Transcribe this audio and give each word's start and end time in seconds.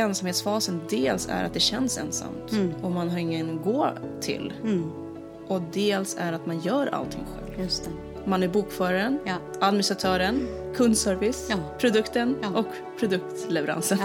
ensamhetsfasen 0.00 0.80
dels 0.90 1.28
är 1.28 1.44
att 1.44 1.54
det 1.54 1.60
känns 1.60 1.98
ensamt 1.98 2.52
och 2.82 2.90
man 2.90 3.10
har 3.10 3.18
ingen 3.18 3.58
att 3.58 3.64
gå 3.64 3.88
till. 4.20 4.52
Och 5.48 5.60
dels 5.72 6.16
är 6.20 6.32
att 6.32 6.46
man 6.46 6.60
gör 6.60 6.86
allting 6.86 7.24
själv. 7.56 7.68
Man 8.24 8.42
är 8.42 8.48
bokföraren, 8.48 9.18
Ja. 9.24 9.34
administratören, 9.60 10.48
kundservice, 10.76 11.46
Ja. 11.50 11.56
produkten 11.78 12.36
Ja. 12.42 12.48
och 12.58 12.66
produktleveransen. 12.98 13.98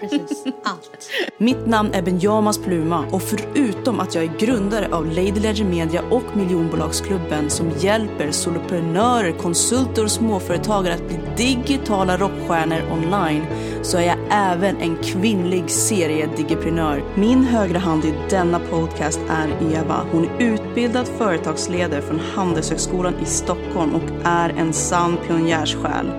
Precis. 0.00 0.44
Allt. 0.62 1.10
Mitt 1.38 1.66
namn 1.66 1.94
är 1.94 2.02
Benjamas 2.02 2.58
Pluma 2.58 3.06
och 3.10 3.22
förutom 3.22 4.00
att 4.00 4.14
jag 4.14 4.24
är 4.24 4.38
grundare 4.38 4.88
av 4.94 5.06
Lady 5.06 5.40
Ledger 5.40 5.64
Media 5.64 6.02
och 6.10 6.36
miljonbolagsklubben 6.36 7.50
som 7.50 7.70
hjälper 7.70 8.30
soloprenörer, 8.30 9.32
konsulter 9.32 10.04
och 10.04 10.10
småföretagare 10.10 10.94
att 10.94 11.08
bli 11.08 11.18
digitala 11.36 12.16
rockstjärnor 12.16 12.92
online 12.92 13.46
så 13.82 13.98
är 13.98 14.02
jag 14.02 14.18
även 14.30 14.76
en 14.76 14.96
kvinnlig 14.96 15.70
seriedigiprenör. 15.70 17.02
Min 17.14 17.44
högra 17.44 17.78
hand 17.78 18.04
i 18.04 18.14
denna 18.30 18.58
podcast 18.58 19.20
är 19.30 19.72
Eva. 19.74 20.06
Hon 20.12 20.24
är 20.24 20.42
utbildad 20.42 21.08
företagsledare 21.08 22.02
från 22.02 22.20
Handelshögskolan 22.34 23.14
i 23.22 23.24
Stockholm 23.24 23.94
och 23.94 24.10
är 24.24 24.50
en 24.50 24.72
sann 24.72 25.16
pionjärssjäl. 25.26 26.10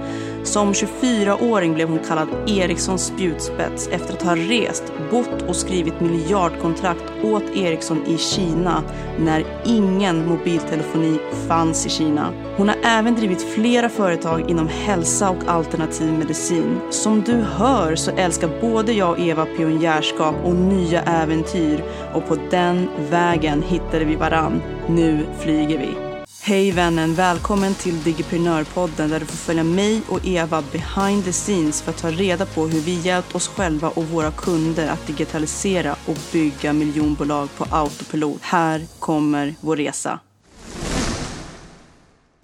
Som 0.43 0.73
24-åring 0.73 1.73
blev 1.73 1.89
hon 1.89 1.99
kallad 1.99 2.27
Ericssons 2.47 3.05
spjutspets 3.05 3.87
efter 3.87 4.13
att 4.13 4.21
ha 4.21 4.35
rest, 4.35 4.83
bott 5.11 5.41
och 5.47 5.55
skrivit 5.55 5.99
miljardkontrakt 5.99 7.03
åt 7.23 7.43
Ericsson 7.55 8.05
i 8.05 8.17
Kina 8.17 8.83
när 9.19 9.45
ingen 9.65 10.27
mobiltelefoni 10.27 11.19
fanns 11.47 11.85
i 11.85 11.89
Kina. 11.89 12.33
Hon 12.57 12.67
har 12.67 12.77
även 12.83 13.15
drivit 13.15 13.41
flera 13.41 13.89
företag 13.89 14.49
inom 14.49 14.67
hälsa 14.67 15.29
och 15.29 15.47
alternativ 15.47 16.13
medicin. 16.13 16.79
Som 16.89 17.21
du 17.21 17.33
hör 17.33 17.95
så 17.95 18.11
älskar 18.11 18.61
både 18.61 18.93
jag 18.93 19.09
och 19.09 19.19
Eva 19.19 19.45
pionjärskap 19.45 20.35
och 20.43 20.55
nya 20.55 21.01
äventyr 21.01 21.83
och 22.13 22.27
på 22.27 22.37
den 22.51 22.89
vägen 23.09 23.63
hittade 23.63 24.05
vi 24.05 24.15
varann. 24.15 24.61
Nu 24.87 25.25
flyger 25.39 25.77
vi. 25.77 26.08
Hej 26.41 26.71
vännen, 26.71 27.15
välkommen 27.15 27.75
till 27.75 28.03
Digiprenörpodden 28.03 29.09
där 29.09 29.19
du 29.19 29.25
får 29.25 29.37
följa 29.37 29.63
mig 29.63 30.01
och 30.09 30.27
Eva 30.27 30.63
behind 30.71 31.25
the 31.25 31.31
scenes 31.31 31.81
för 31.81 31.91
att 31.91 31.97
ta 31.97 32.11
reda 32.11 32.45
på 32.45 32.67
hur 32.67 32.79
vi 32.79 32.99
hjälpt 32.99 33.35
oss 33.35 33.47
själva 33.47 33.89
och 33.89 34.05
våra 34.05 34.31
kunder 34.31 34.87
att 34.87 35.07
digitalisera 35.07 35.95
och 36.05 36.17
bygga 36.31 36.73
miljonbolag 36.73 37.49
på 37.57 37.65
autopilot. 37.71 38.41
Här 38.41 38.85
kommer 38.99 39.55
vår 39.61 39.77
resa. 39.77 40.19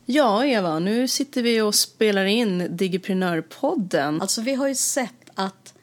Ja, 0.06 0.46
Eva, 0.46 0.80
nu 0.80 1.08
sitter 1.08 1.44
vi 1.44 1.62
och 1.62 1.76
spelar 1.76 2.26
in 2.26 2.78
Digiprenörpodden. 2.78 4.22
Alltså, 4.22 4.42
vi 4.42 4.54
har 4.54 4.68
ju 4.68 4.76
sett 4.76 5.30
att 5.36 5.74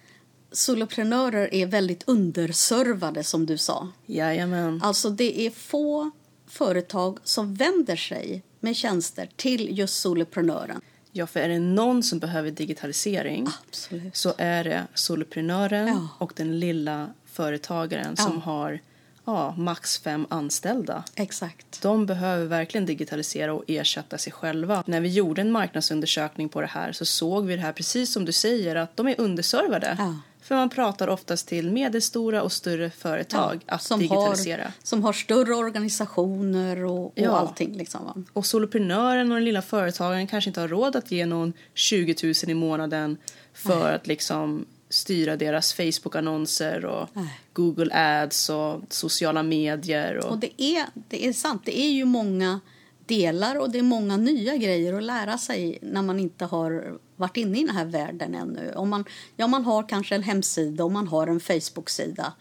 soloprenörer 0.52 1.54
är 1.54 1.66
väldigt 1.66 2.02
underservade, 2.06 3.24
som 3.24 3.46
du 3.46 3.58
sa. 3.58 3.88
Jajamän. 4.06 4.80
Alltså, 4.82 5.10
det 5.10 5.46
är 5.46 5.50
få 5.50 6.10
företag 6.52 7.18
som 7.24 7.54
vänder 7.54 7.96
sig 7.96 8.42
med 8.60 8.76
tjänster 8.76 9.28
till 9.36 9.78
just 9.78 10.00
soloprenören. 10.00 10.80
Ja, 11.12 11.26
för 11.26 11.40
är 11.40 11.48
det 11.48 11.58
någon 11.58 12.02
som 12.02 12.18
behöver 12.18 12.50
digitalisering 12.50 13.46
Absolut. 13.68 14.16
så 14.16 14.34
är 14.38 14.64
det 14.64 14.86
soloprenören 14.94 15.88
Ja. 15.88 16.08
och 16.18 16.32
den 16.36 16.60
lilla 16.60 17.08
företagaren 17.26 18.14
Ja. 18.18 18.24
som 18.24 18.40
har 18.42 18.78
ja, 19.24 19.54
max 19.56 19.98
fem 19.98 20.26
anställda. 20.30 21.04
Exakt. 21.14 21.82
De 21.82 22.06
behöver 22.06 22.46
verkligen 22.46 22.86
digitalisera 22.86 23.52
och 23.54 23.64
ersätta 23.66 24.18
sig 24.18 24.32
själva. 24.32 24.84
När 24.86 25.00
vi 25.00 25.08
gjorde 25.08 25.40
en 25.40 25.52
marknadsundersökning 25.52 26.48
på 26.48 26.60
det 26.60 26.66
här 26.66 26.92
så 26.92 27.04
såg 27.04 27.46
vi 27.46 27.56
det 27.56 27.62
här 27.62 27.72
precis 27.72 28.12
som 28.12 28.24
du 28.24 28.32
säger 28.32 28.76
att 28.76 28.96
de 28.96 29.08
är 29.08 29.20
underservade. 29.20 29.96
Ja. 29.98 30.16
För 30.52 30.56
man 30.56 30.68
pratar 30.70 31.08
oftast 31.08 31.48
till 31.48 31.70
medelstora 31.70 32.42
och 32.42 32.52
större 32.52 32.90
företag 32.90 33.64
att 33.66 33.82
som 33.82 34.00
digitalisera. 34.00 34.62
Har, 34.62 34.72
som 34.82 35.04
har 35.04 35.12
större 35.12 35.54
organisationer 35.54 36.84
och, 36.84 37.04
och 37.04 37.12
Ja. 37.14 37.30
allting. 37.30 37.76
Liksom? 37.76 38.26
Och 38.32 38.46
soloprenören 38.46 39.30
och 39.32 39.36
den 39.36 39.44
lilla 39.44 39.62
företagaren 39.62 40.26
kanske 40.26 40.50
inte 40.50 40.60
har 40.60 40.68
råd 40.68 40.96
att 40.96 41.12
ge 41.12 41.26
någon 41.26 41.52
20 41.74 42.14
000 42.22 42.34
i 42.46 42.54
månaden 42.54 43.16
för 43.52 43.92
att 43.92 44.06
liksom 44.06 44.66
styra 44.88 45.36
deras 45.36 45.72
Facebook-annonser 45.74 46.84
och 46.84 47.08
Nej. 47.12 47.40
Google 47.52 48.22
Ads 48.22 48.48
och 48.50 48.80
sociala 48.88 49.42
medier. 49.42 50.16
Och, 50.16 50.30
Och 50.30 50.38
det 50.38 50.62
är, 50.62 50.86
det 51.08 51.26
är 51.26 51.32
sant, 51.32 51.62
det 51.64 51.80
är 51.80 51.90
ju 51.90 52.04
många 52.04 52.60
delar 53.06 53.58
och 53.58 53.70
det 53.70 53.78
är 53.78 53.82
många 53.82 54.16
nya 54.16 54.56
grejer 54.56 54.94
att 54.94 55.02
lära 55.02 55.38
sig 55.38 55.78
när 55.82 56.02
man 56.02 56.20
inte 56.20 56.44
har 56.44 56.98
varit 57.16 57.36
inne 57.36 57.60
i 57.60 57.64
den 57.64 57.76
här 57.76 57.84
världen 57.84 58.34
ännu. 58.34 58.72
Om 58.74 58.88
man, 58.88 59.04
ja, 59.36 59.46
man 59.46 59.64
har 59.64 59.88
kanske 59.88 60.14
en 60.14 60.22
hemsida 60.22 60.84
och 60.84 60.92
man 60.92 61.08
har 61.08 61.26
en 61.26 61.40
Facebook-sida. 61.40 62.32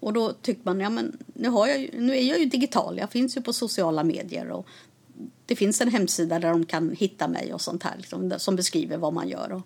Och 0.00 0.12
då 0.12 0.32
tycker 0.32 0.60
man, 0.64 0.80
ja 0.80 0.90
men 0.90 1.18
nu, 1.34 1.48
har 1.48 1.66
jag, 1.66 1.90
nu 1.92 2.16
är 2.16 2.22
jag 2.22 2.38
ju 2.38 2.44
digital, 2.44 2.98
jag 2.98 3.10
finns 3.10 3.36
ju 3.36 3.40
på 3.40 3.52
sociala 3.52 4.04
medier 4.04 4.50
och 4.50 4.66
det 5.46 5.56
finns 5.56 5.80
en 5.80 5.88
hemsida 5.88 6.38
där 6.38 6.50
de 6.50 6.66
kan 6.66 6.90
hitta 6.90 7.28
mig 7.28 7.54
och 7.54 7.60
sånt 7.60 7.82
här 7.82 7.94
liksom, 7.96 8.32
som 8.38 8.56
beskriver 8.56 8.96
vad 8.96 9.12
man 9.12 9.28
gör. 9.28 9.52
Och, 9.52 9.62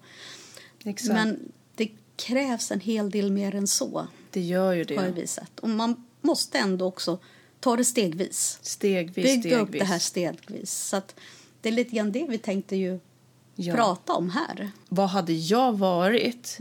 Exakt. 0.84 1.14
men 1.14 1.52
det 1.74 1.90
krävs 2.16 2.70
en 2.70 2.80
hel 2.80 3.10
del 3.10 3.32
mer 3.32 3.54
än 3.54 3.66
så, 3.66 4.06
det 4.30 4.40
gör 4.40 4.72
ju 4.72 4.96
har 4.96 5.04
det. 5.04 5.12
vi 5.12 5.26
sett. 5.26 5.60
Och 5.60 5.68
man 5.68 6.04
måste 6.20 6.58
ändå 6.58 6.86
också 6.86 7.18
ta 7.60 7.76
det 7.76 7.84
stegvis. 7.84 8.58
Stegvis, 8.62 9.14
Bygga 9.24 9.40
stegvis. 9.40 9.58
upp 9.58 9.72
det 9.72 9.84
här 9.84 9.98
stegvis. 9.98 10.72
Så 10.72 10.96
att 10.96 11.14
det 11.60 11.68
är 11.68 11.72
lite 11.72 11.96
grann 11.96 12.12
det 12.12 12.26
vi 12.28 12.38
tänkte 12.38 12.76
ju 12.76 13.00
Ja. 13.56 13.74
prata 13.74 14.12
om 14.12 14.30
här. 14.30 14.70
Vad 14.88 15.08
hade 15.08 15.32
jag 15.32 15.72
varit 15.78 16.58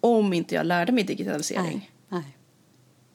om 0.00 0.32
inte 0.32 0.54
jag 0.54 0.66
lärde 0.66 0.92
mig 0.92 1.04
digitalisering? 1.04 1.66
Mm. 1.66 1.78
Nej. 1.78 1.90
Nej. 2.22 2.36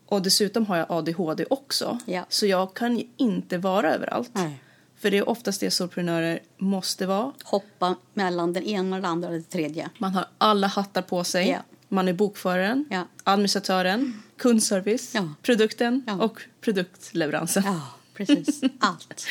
Och 0.05 0.21
dessutom 0.21 0.65
har 0.65 0.77
jag 0.77 0.85
ADHD 0.91 1.45
också. 1.49 1.99
Ja. 2.05 2.25
Så 2.29 2.45
jag 2.45 2.73
kan 2.73 2.97
ju 2.97 3.05
inte 3.17 3.57
vara 3.57 3.93
överallt. 3.93 4.29
Nej. 4.33 4.61
För 4.97 5.11
det 5.11 5.17
är 5.17 5.29
oftast 5.29 5.59
det 5.59 5.71
soloprenörer 5.71 6.39
måste 6.57 7.05
vara. 7.05 7.31
Hoppa 7.43 7.95
mellan 8.13 8.53
den 8.53 8.63
ena 8.63 8.95
och 8.95 9.01
den 9.01 9.11
andra 9.11 9.29
och 9.29 9.35
det 9.35 9.49
tredje. 9.49 9.89
Man 9.97 10.13
har 10.13 10.25
alla 10.37 10.67
hattar 10.67 11.01
på 11.01 11.23
sig. 11.23 11.49
Ja. 11.49 11.57
Man 11.87 12.07
är 12.07 12.13
bokföraren, 12.13 12.85
administratören, 13.23 14.21
kundservice, 14.41 15.15
Ja. 15.15 15.33
produkten 15.41 16.03
Ja. 16.07 16.13
och 16.23 16.41
produktleveransen. 16.61 17.63
Ja, 17.65 17.81
precis. 18.13 18.61
Allt. 18.79 19.25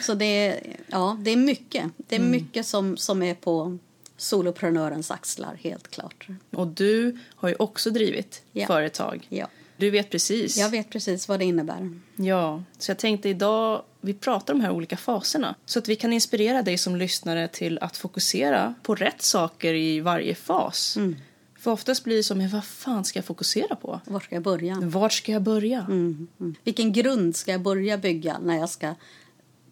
Så 0.00 0.14
det 0.14 0.24
är, 0.46 0.76
ja, 0.86 1.16
det 1.20 1.30
är 1.30 1.36
mycket. 1.36 1.84
Det 1.96 2.14
är 2.14 2.18
Mm. 2.20 2.30
mycket 2.30 2.66
som, 2.66 2.96
som 2.96 3.22
är 3.22 3.34
på 3.34 3.78
soloprenörens 4.16 5.10
axlar, 5.10 5.54
helt 5.62 5.88
klart. 5.90 6.26
Och 6.50 6.66
du 6.66 7.18
har 7.34 7.48
ju 7.48 7.54
också 7.58 7.90
drivit 7.90 8.42
Ja. 8.52 8.66
företag. 8.66 9.26
Ja. 9.28 9.46
Du 9.76 9.90
vet 9.90 10.10
precis. 10.10 10.56
Jag 10.58 10.68
vet 10.70 10.90
precis 10.90 11.28
vad 11.28 11.38
det 11.38 11.44
innebär. 11.44 12.00
Ja, 12.16 12.62
så 12.78 12.90
jag 12.90 12.98
tänkte 12.98 13.28
idag 13.28 13.82
vi 14.00 14.14
pratar 14.14 14.54
om 14.54 14.60
de 14.60 14.64
här 14.66 14.72
olika 14.72 14.96
faserna 14.96 15.54
så 15.66 15.78
att 15.78 15.88
vi 15.88 15.96
kan 15.96 16.12
inspirera 16.12 16.62
dig 16.62 16.78
som 16.78 16.96
lyssnare 16.96 17.48
till 17.48 17.78
att 17.78 17.96
fokusera 17.96 18.74
på 18.82 18.94
rätt 18.94 19.22
saker 19.22 19.74
i 19.74 20.00
varje 20.00 20.34
fas. 20.34 20.96
Mm. 20.96 21.16
För 21.60 21.70
oftast 21.70 22.04
blir 22.04 22.16
det 22.16 22.22
som, 22.22 22.38
men 22.38 22.48
vad 22.48 22.64
fan 22.64 23.04
ska 23.04 23.18
jag 23.18 23.26
fokusera 23.26 23.76
på? 23.76 24.00
Var 24.04 24.20
ska 24.20 24.34
jag 24.34 24.42
börja? 24.42 24.80
Vart 24.82 25.12
ska 25.12 25.32
jag 25.32 25.42
börja? 25.42 25.78
Mm, 25.78 26.28
mm. 26.40 26.54
Vilken 26.64 26.92
grund 26.92 27.36
ska 27.36 27.52
jag 27.52 27.60
börja 27.60 27.98
bygga 27.98 28.38
när 28.38 28.56
jag 28.58 28.70
ska 28.70 28.94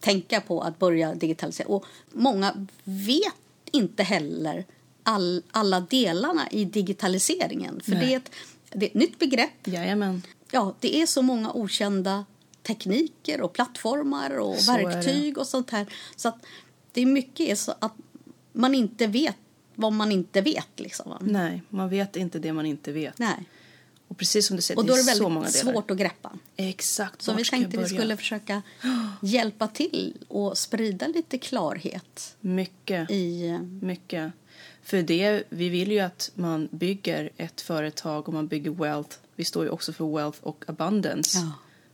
tänka 0.00 0.40
på 0.40 0.60
att 0.60 0.78
börja 0.78 1.14
digitalisera? 1.14 1.68
Och 1.68 1.84
många 2.12 2.66
vet 2.84 3.34
inte 3.72 4.02
heller 4.02 4.64
all, 5.02 5.42
alla 5.50 5.80
delarna 5.80 6.48
i 6.50 6.64
digitaliseringen. 6.64 7.80
För 7.84 7.92
Nej. 7.92 8.06
det 8.06 8.14
är, 8.14 8.16
ett, 8.16 8.30
det 8.70 8.86
är 8.86 8.90
ett 8.90 8.94
nytt 8.94 9.18
begrepp. 9.18 9.66
Jajamän. 9.66 10.22
Ja, 10.50 10.74
det 10.80 11.02
är 11.02 11.06
så 11.06 11.22
många 11.22 11.52
okända 11.52 12.24
tekniker 12.62 13.40
och 13.40 13.52
plattformar 13.52 14.38
och 14.38 14.56
Så 14.56 14.72
verktyg 14.72 15.38
och 15.38 15.46
sånt 15.46 15.70
här. 15.70 15.86
Så 16.16 16.28
att 16.28 16.46
det 16.92 17.02
är 17.02 17.06
mycket 17.06 17.48
är 17.48 17.54
så 17.54 17.74
att 17.78 17.94
man 18.52 18.74
inte 18.74 19.06
vet 19.06 19.36
vad 19.78 19.92
man 19.92 20.12
inte 20.12 20.40
vet. 20.40 20.68
Liksom. 20.76 21.16
Nej, 21.20 21.62
man 21.68 21.88
vet 21.88 22.16
inte 22.16 22.38
det 22.38 22.52
man 22.52 22.66
inte 22.66 22.92
vet. 22.92 23.18
Nej. 23.18 23.48
Och 24.08 24.18
precis 24.18 24.46
som 24.46 24.56
du 24.56 24.62
säger, 24.62 24.78
Och 24.78 24.86
då 24.86 24.92
är 24.92 24.96
det 24.96 25.02
så 25.02 25.06
väldigt 25.10 25.22
många 25.22 25.46
delar. 25.46 25.72
svårt 25.72 25.90
att 25.90 25.96
greppa. 25.98 26.32
Exakt, 26.56 27.22
Så 27.22 27.34
vi 27.34 27.44
tänkte 27.44 27.78
vi 27.78 27.88
skulle 27.88 28.16
försöka 28.16 28.62
hjälpa 29.22 29.68
till 29.68 30.16
och 30.28 30.58
sprida 30.58 31.06
lite 31.06 31.38
klarhet 31.38 32.36
Mycket, 32.40 33.10
i... 33.10 33.58
mycket. 33.82 34.32
För 34.82 35.02
det, 35.02 35.44
vi 35.48 35.68
vill 35.68 35.92
ju 35.92 36.00
att 36.00 36.30
man 36.34 36.68
bygger 36.70 37.30
ett 37.36 37.60
företag 37.60 38.28
och 38.28 38.34
man 38.34 38.46
bygger 38.48 38.70
wealth. 38.70 39.16
Vi 39.34 39.44
står 39.44 39.64
ju 39.64 39.70
också 39.70 39.92
för 39.92 40.16
wealth 40.16 40.38
och 40.42 40.64
abundance. 40.66 41.38
Ja. 41.38 41.52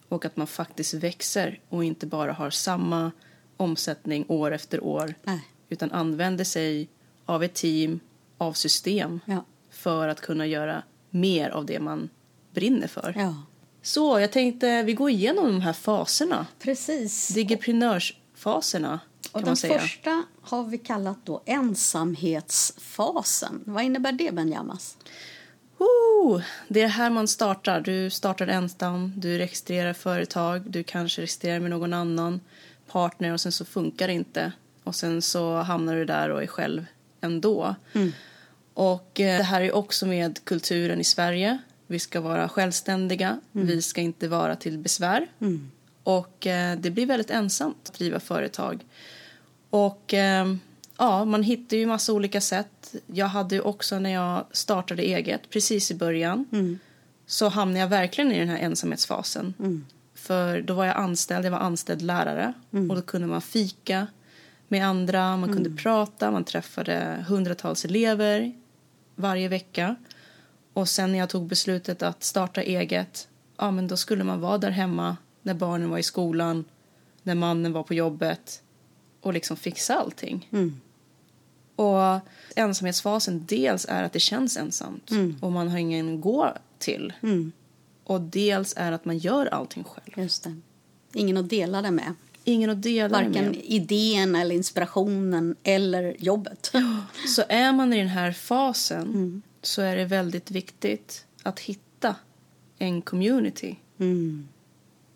Och 0.08 0.24
att 0.24 0.36
man 0.36 0.46
faktiskt 0.46 0.94
växer 0.94 1.60
och 1.68 1.84
inte 1.84 2.06
bara 2.06 2.32
har 2.32 2.50
samma 2.50 3.10
omsättning 3.56 4.24
år 4.28 4.50
efter 4.54 4.84
år. 4.84 5.14
Nej. 5.22 5.40
Utan 5.68 5.90
använder 5.90 6.44
sig 6.44 6.88
av 7.26 7.44
ett 7.44 7.54
team, 7.54 8.00
av 8.38 8.52
system. 8.52 9.20
Ja. 9.24 9.44
För 9.70 10.08
att 10.08 10.20
kunna 10.20 10.46
göra 10.46 10.82
mer 11.10 11.50
av 11.50 11.66
det 11.66 11.80
man 11.80 12.08
brinner 12.54 12.86
för. 12.88 13.14
Ja, 13.16 13.34
Så 13.82 14.20
jag 14.20 14.32
tänkte 14.32 14.82
vi 14.82 14.94
går 14.94 15.10
igenom 15.10 15.46
de 15.46 15.60
här 15.60 15.72
faserna. 15.72 16.46
precis. 16.62 17.28
Digiprenörsfaserna 17.28 19.00
och 19.32 19.42
den 19.42 19.56
första 19.56 20.24
har 20.42 20.64
vi 20.64 20.78
kallat 20.78 21.18
då 21.24 21.42
ensamhetsfasen. 21.46 23.62
Vad 23.66 23.84
innebär 23.84 24.12
det, 24.12 24.34
Benjamas? 24.34 24.96
Woo! 25.78 26.40
Det 26.68 26.82
är 26.82 26.88
här 26.88 27.10
man 27.10 27.28
startar. 27.28 27.80
Du 27.80 28.10
startar 28.10 28.46
ensam, 28.46 29.12
du 29.16 29.38
registrerar 29.38 29.92
företag, 29.92 30.62
du 30.70 30.82
kanske 30.82 31.20
registrerar 31.20 31.60
med 31.60 31.70
någon 31.70 31.92
annan 31.92 32.40
partner 32.86 33.32
och 33.32 33.40
sen 33.40 33.52
så 33.52 33.64
funkar 33.64 34.06
det 34.06 34.12
inte. 34.14 34.52
Och 34.84 34.94
sen 34.94 35.22
så 35.22 35.56
hamnar 35.56 35.94
du 35.94 36.04
där 36.04 36.30
och 36.30 36.42
är 36.42 36.46
själv 36.46 36.86
ändå. 37.24 37.74
Och 38.74 39.20
eh, 39.20 39.38
det 39.38 39.44
här 39.44 39.60
är 39.60 39.72
också 39.74 40.06
med 40.06 40.44
kulturen 40.44 41.00
i 41.00 41.04
Sverige. 41.04 41.58
Vi 41.86 41.98
ska 41.98 42.20
vara 42.20 42.48
självständiga, 42.48 43.40
vi 43.52 43.82
ska 43.82 44.00
inte 44.00 44.28
vara 44.28 44.56
till 44.56 44.78
besvär. 44.78 45.26
Och 46.02 46.46
eh, 46.46 46.78
det 46.78 46.90
blir 46.90 47.06
väldigt 47.06 47.30
ensamt 47.30 47.88
att 47.88 47.94
driva 47.98 48.20
företag. 48.20 48.84
Och 49.70 50.14
eh, 50.14 50.54
ja, 50.98 51.24
man 51.24 51.42
hittar 51.42 51.76
ju 51.76 51.86
massa 51.86 52.12
olika 52.12 52.40
sätt. 52.40 52.94
Jag 53.06 53.26
hade 53.26 53.54
ju 53.54 53.60
också 53.60 53.98
när 53.98 54.10
jag 54.10 54.46
startade 54.52 55.02
eget, 55.02 55.50
precis 55.50 55.90
i 55.90 55.94
början, 55.94 56.44
så 57.26 57.48
hamnade 57.48 57.80
jag 57.80 57.88
verkligen 57.88 58.32
i 58.32 58.38
den 58.38 58.48
här 58.48 58.58
ensamhetsfasen. 58.58 59.54
För 60.14 60.60
då 60.60 60.74
var 60.74 60.84
jag 60.84 60.96
anställd, 60.96 61.46
jag 61.46 61.50
var 61.50 61.58
anställd 61.58 62.02
lärare 62.02 62.52
och 62.90 62.96
då 62.96 63.02
kunde 63.02 63.26
man 63.26 63.40
fika 63.42 64.06
med 64.68 64.86
andra, 64.86 65.36
man 65.36 65.52
kunde 65.52 65.70
prata, 65.70 66.30
man 66.30 66.44
träffade 66.44 67.24
hundratals 67.28 67.84
elever 67.84 68.52
varje 69.14 69.48
vecka. 69.48 69.96
Och 70.72 70.88
sen 70.88 71.12
när 71.12 71.18
jag 71.18 71.28
tog 71.28 71.46
beslutet 71.46 72.02
att 72.02 72.24
starta 72.24 72.62
eget, 72.62 73.28
ja 73.56 73.70
men 73.70 73.88
då 73.88 73.96
skulle 73.96 74.24
man 74.24 74.40
vara 74.40 74.58
där 74.58 74.70
hemma 74.70 75.16
när 75.42 75.54
barnen 75.54 75.90
var 75.90 75.98
i 75.98 76.02
skolan, 76.02 76.64
när 77.22 77.34
mannen 77.34 77.72
var 77.72 77.82
på 77.82 77.94
jobbet 77.94 78.62
och 79.20 79.32
liksom 79.34 79.56
fixa 79.56 79.94
allting. 79.94 80.48
Och 81.76 82.20
ensamhetsfasen, 82.56 83.44
dels 83.46 83.86
är 83.88 84.02
att 84.02 84.12
det 84.12 84.20
känns 84.20 84.56
ensamt 84.56 85.10
och 85.40 85.52
man 85.52 85.68
har 85.68 85.78
ingen 85.78 86.14
att 86.14 86.20
gå 86.20 86.52
till. 86.78 87.12
Och 88.04 88.20
dels 88.20 88.74
är 88.76 88.92
att 88.92 89.04
man 89.04 89.18
gör 89.18 89.46
allting 89.46 89.84
själv. 89.84 90.24
Just 90.24 90.44
det. 90.44 90.60
Ingen 91.12 91.36
att 91.36 91.48
dela 91.48 91.82
det 91.82 91.90
med. 91.90 92.14
Ingen 92.44 92.70
att 92.70 92.82
dela 92.82 93.08
Varken 93.18 93.44
med. 93.46 93.60
idén 93.64 94.34
eller 94.34 94.54
inspirationen 94.54 95.56
eller 95.62 96.16
jobbet. 96.18 96.72
Så 97.36 97.42
är 97.48 97.72
man 97.72 97.92
i 97.92 97.98
den 97.98 98.08
här 98.08 98.32
fasen 98.32 99.02
Mm. 99.02 99.42
så 99.62 99.82
är 99.82 99.96
det 99.96 100.04
väldigt 100.04 100.50
viktigt 100.50 101.26
att 101.42 101.60
hitta 101.60 102.16
en 102.78 103.02
community. 103.02 103.76
Mm. 103.98 104.48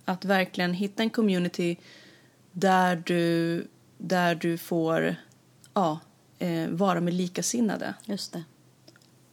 Att 0.05 0.25
verkligen 0.25 0.75
hitta 0.75 1.03
en 1.03 1.11
community 1.11 1.77
där 2.53 3.03
du, 3.07 3.67
där 3.99 4.35
du 4.35 4.59
får 4.59 5.17
ja, 5.75 6.01
eh, 6.39 6.69
vara 6.69 7.01
med 7.01 7.15
likasinnade. 7.15 7.95
Just 8.05 8.33
det. 8.33 8.45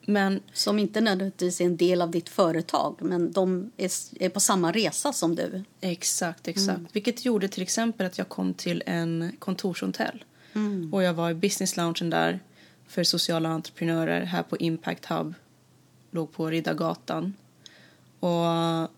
Men 0.05 0.39
Som 0.53 0.79
inte 0.79 1.01
nödvändigtvis 1.01 1.61
är 1.61 1.65
en 1.65 1.77
del 1.77 2.01
av 2.01 2.11
ditt 2.11 2.29
företag 2.29 2.97
men 3.01 3.31
de 3.31 3.71
är, 3.77 3.91
är 4.19 4.29
på 4.29 4.39
samma 4.39 4.71
resa 4.71 5.13
som 5.13 5.35
du. 5.35 5.63
exakt, 5.81 6.47
exakt. 6.47 6.77
Mm. 6.77 6.87
Vilket 6.93 7.25
gjorde 7.25 7.47
till 7.47 7.63
exempel 7.63 8.05
att 8.05 8.17
jag 8.17 8.29
kom 8.29 8.53
till 8.53 8.83
en 8.85 9.31
kontorshotell. 9.39 10.23
Mm. 10.53 10.93
Och 10.93 11.03
jag 11.03 11.13
var 11.13 11.29
i 11.29 11.33
business 11.33 11.77
loungen 11.77 12.09
där 12.09 12.39
för 12.87 13.03
sociala 13.03 13.49
entreprenörer 13.49 14.21
här 14.21 14.43
på 14.43 14.57
Impact 14.57 15.05
Hub. 15.05 15.33
Låg 16.11 16.31
på 16.31 16.49
Riddargatan. 16.49 17.33
Och 18.19 18.45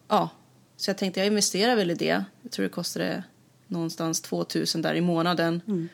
ja, 0.08 0.30
så 0.78 0.90
jag 0.90 0.98
tänkte 0.98 1.20
jag 1.20 1.28
investerar 1.28 1.76
väl 1.76 1.92
i 1.92 1.96
det. 1.96 2.24
Jag 2.42 2.52
tror 2.52 2.64
det 2.64 2.70
kostade 2.70 3.24
någonstans 3.68 4.22
2000 4.22 4.82
där 4.82 4.96
i 4.96 5.02
månaden. 5.02 5.62
Mm. 5.68 5.90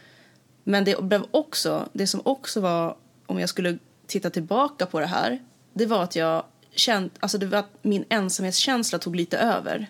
Men 0.64 0.84
det 0.86 1.04
blev 1.04 1.26
också, 1.32 1.90
det 1.94 2.08
som 2.08 2.22
också 2.24 2.62
var, 2.62 2.98
om 3.26 3.40
jag 3.40 3.50
skulle 3.50 3.78
titta 4.14 4.30
tillbaka 4.30 4.86
på 4.86 5.00
det 5.00 5.06
här, 5.06 5.40
det 5.74 5.86
var 5.86 6.04
att 6.04 6.16
jag 6.16 6.44
känt, 6.72 7.14
alltså 7.20 7.38
det 7.38 7.46
var 7.46 7.60
att 7.60 7.70
min 7.82 8.06
ensamhetskänsla 8.10 9.00
tog 9.00 9.16
lite 9.16 9.38
över. 9.38 9.90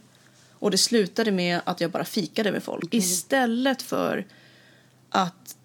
Och 0.52 0.72
det 0.72 0.78
slutade 0.78 1.32
med 1.32 1.62
att 1.64 1.82
jag 1.82 1.92
bara 1.92 2.06
fikade 2.06 2.52
med 2.52 2.64
folk. 2.64 2.94
Istället 2.94 3.82
för 3.82 4.26
att 5.10 5.56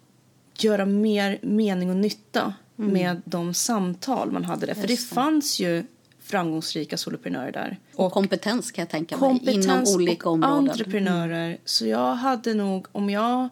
göra 0.57 0.85
mer 0.85 1.39
mening 1.41 1.89
och 1.89 1.95
nytta 1.95 2.53
med 2.75 3.21
de 3.25 3.53
samtal 3.53 4.31
man 4.31 4.45
hade 4.45 4.65
där. 4.65 4.73
För 4.73 4.87
det 4.87 4.97
fanns 4.97 5.59
ju 5.59 5.83
framgångsrika 6.19 6.97
soloprenörer 6.97 7.51
där. 7.51 7.77
Och 7.95 8.11
kompetens 8.11 8.71
kan 8.71 8.81
jag 8.81 8.89
tänka 8.89 9.17
mig 9.17 9.39
inom 9.45 9.83
olika 9.95 10.29
områden. 10.29 10.69
entreprenörer. 10.69 11.57
Så 11.65 11.85
jag 11.85 12.15
hade 12.15 12.53
nog, 12.53 12.87
om 12.91 13.09
jag 13.09 13.49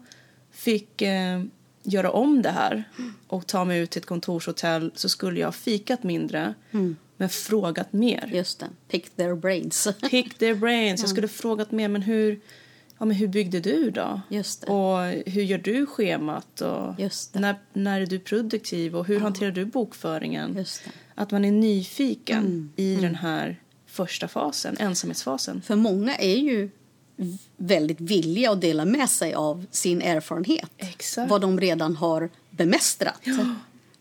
fick 0.51 1.01
eh, 1.01 1.43
göra 1.87 2.11
om 2.11 2.41
det 2.41 2.49
här 2.49 2.83
och 3.27 3.47
ta 3.47 3.65
mig 3.65 3.79
ut 3.79 3.89
till 3.89 3.99
ett 3.99 4.05
kontorshotell 4.05 4.91
så 4.95 5.09
skulle 5.09 5.39
jag 5.39 5.47
ha 5.47 5.51
fikat 5.51 6.03
mindre 6.03 6.53
men 7.17 7.29
frågat 7.29 7.93
mer. 7.93 8.29
Just 8.33 8.59
det. 8.59 8.65
Pick 8.87 9.09
their 9.09 9.35
brains. 9.35 9.87
Pick 10.09 10.37
their 10.37 10.55
brains. 10.55 11.01
Jag 11.01 11.09
skulle 11.09 11.27
frågat 11.27 11.71
mer, 11.71 11.87
men 11.87 12.01
hur, 12.01 12.39
ja, 12.99 13.05
men 13.05 13.15
hur 13.17 13.27
byggde 13.27 13.59
du 13.59 13.91
då? 13.91 14.21
Just 14.29 14.61
det. 14.61 14.67
Och 14.71 14.97
hur 15.31 15.43
gör 15.43 15.57
du 15.57 15.85
schemat? 15.85 16.61
Och. 16.61 16.93
När, 17.33 17.55
när 17.73 18.01
är 18.01 18.05
du 18.05 18.19
produktiv? 18.19 18.95
Och 18.95 19.05
hur 19.05 19.19
hanterar 19.19 19.51
du 19.51 19.65
bokföringen? 19.65 20.65
Att 21.15 21.31
man 21.31 21.45
är 21.45 21.51
nyfiken 21.51 22.37
Mm. 22.45 22.69
i 22.75 22.95
den 22.95 23.15
här 23.15 23.61
första 23.85 24.27
fasen, 24.27 24.77
ensamhetsfasen. 24.79 25.61
För 25.61 25.75
många 25.75 26.15
är 26.15 26.37
ju 26.37 26.69
väldigt 27.57 28.01
villiga 28.01 28.51
att 28.51 28.61
dela 28.61 28.85
med 28.85 29.09
sig 29.09 29.33
av 29.33 29.65
sin 29.71 30.01
erfarenhet. 30.01 30.69
Exakt. 30.77 31.29
Vad 31.31 31.41
de 31.41 31.59
redan 31.59 31.95
har 31.95 32.29
bemästrat. 32.49 33.21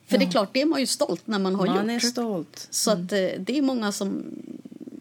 För 0.07 0.19
det 0.19 0.25
är 0.25 0.31
klart, 0.31 0.51
det 0.53 0.61
är 0.63 0.67
man 0.67 0.81
ju 0.81 0.87
stolt 0.87 1.27
när 1.27 1.39
man 1.39 1.55
har 1.55 1.67
Man 1.67 1.91
är 1.91 1.95
gjort. 1.95 2.03
stolt. 2.03 2.69
Så 2.71 2.91
att, 2.91 2.99
eh, 2.99 3.29
det 3.39 3.59
är 3.59 3.63
många 3.63 3.93
som 3.93 4.25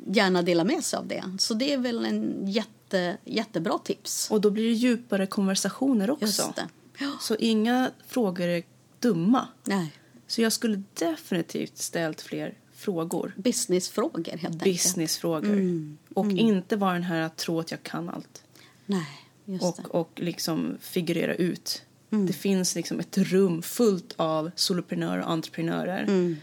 gärna 0.08 0.42
delar 0.42 0.64
med 0.66 0.84
sig 0.84 0.98
av 0.98 1.08
det. 1.08 1.24
Så 1.40 1.54
det 1.54 1.74
är 1.74 1.78
väl 1.78 2.06
en 2.06 2.48
jätte, 2.52 3.18
jättebra 3.26 3.78
tips. 3.84 4.32
Och 4.32 4.42
då 4.42 4.50
blir 4.50 4.64
det 4.64 4.74
djupare 4.74 5.28
konversationer 5.28 6.10
också. 6.10 6.54
Ja. 7.00 7.12
Så 7.22 7.36
inga 7.36 7.92
frågor 8.08 8.48
är 8.48 8.64
dumma. 9.00 9.48
Nej, 9.64 9.92
Så 10.28 10.42
jag 10.42 10.54
skulle 10.54 10.84
definitivt 10.94 11.78
ställt 11.78 12.22
fler 12.22 12.54
frågor. 12.86 13.34
businessfrågor 13.38 14.32
helt 14.32 14.44
enkelt. 14.44 14.64
Businessfrågor. 14.64 15.54
Mm. 15.54 15.98
Och 16.14 16.32
inte 16.32 16.76
vara 16.76 16.94
den 16.94 17.04
här 17.04 17.22
att 17.22 17.38
tro 17.38 17.60
att 17.60 17.72
jag 17.72 17.84
kan 17.84 18.10
allt. 18.10 18.44
Nej, 18.86 19.08
just 19.46 19.62
det. 19.62 19.82
Mm. 19.82 19.92
Och, 19.92 20.00
och 20.02 20.12
liksom 20.16 20.78
figurera 20.82 21.36
ut. 21.36 21.82
Det 22.10 22.34
finns 22.34 22.76
liksom 22.76 23.00
ett 23.00 23.18
rum 23.18 23.62
fullt 23.62 24.14
av 24.18 24.52
soloprenörer 24.56 25.22
och 25.22 25.32
entreprenörer. 25.32 26.04
Mm. 26.04 26.38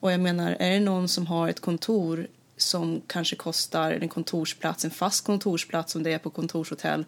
Och 0.00 0.12
jag 0.12 0.20
menar, 0.20 0.56
är 0.58 0.70
det 0.70 0.80
någon 0.80 1.08
som 1.08 1.26
har 1.26 1.48
ett 1.48 1.60
kontor 1.60 2.26
som 2.56 3.00
kanske 3.06 3.36
kostar 3.36 3.92
en 3.92 4.08
kontorsplats, 4.08 4.84
en 4.84 4.90
fast 4.90 5.24
kontorsplats 5.24 5.92
som 5.92 6.02
det 6.02 6.12
är 6.12 6.18
på 6.18 6.30
kontorshotell 6.30 7.04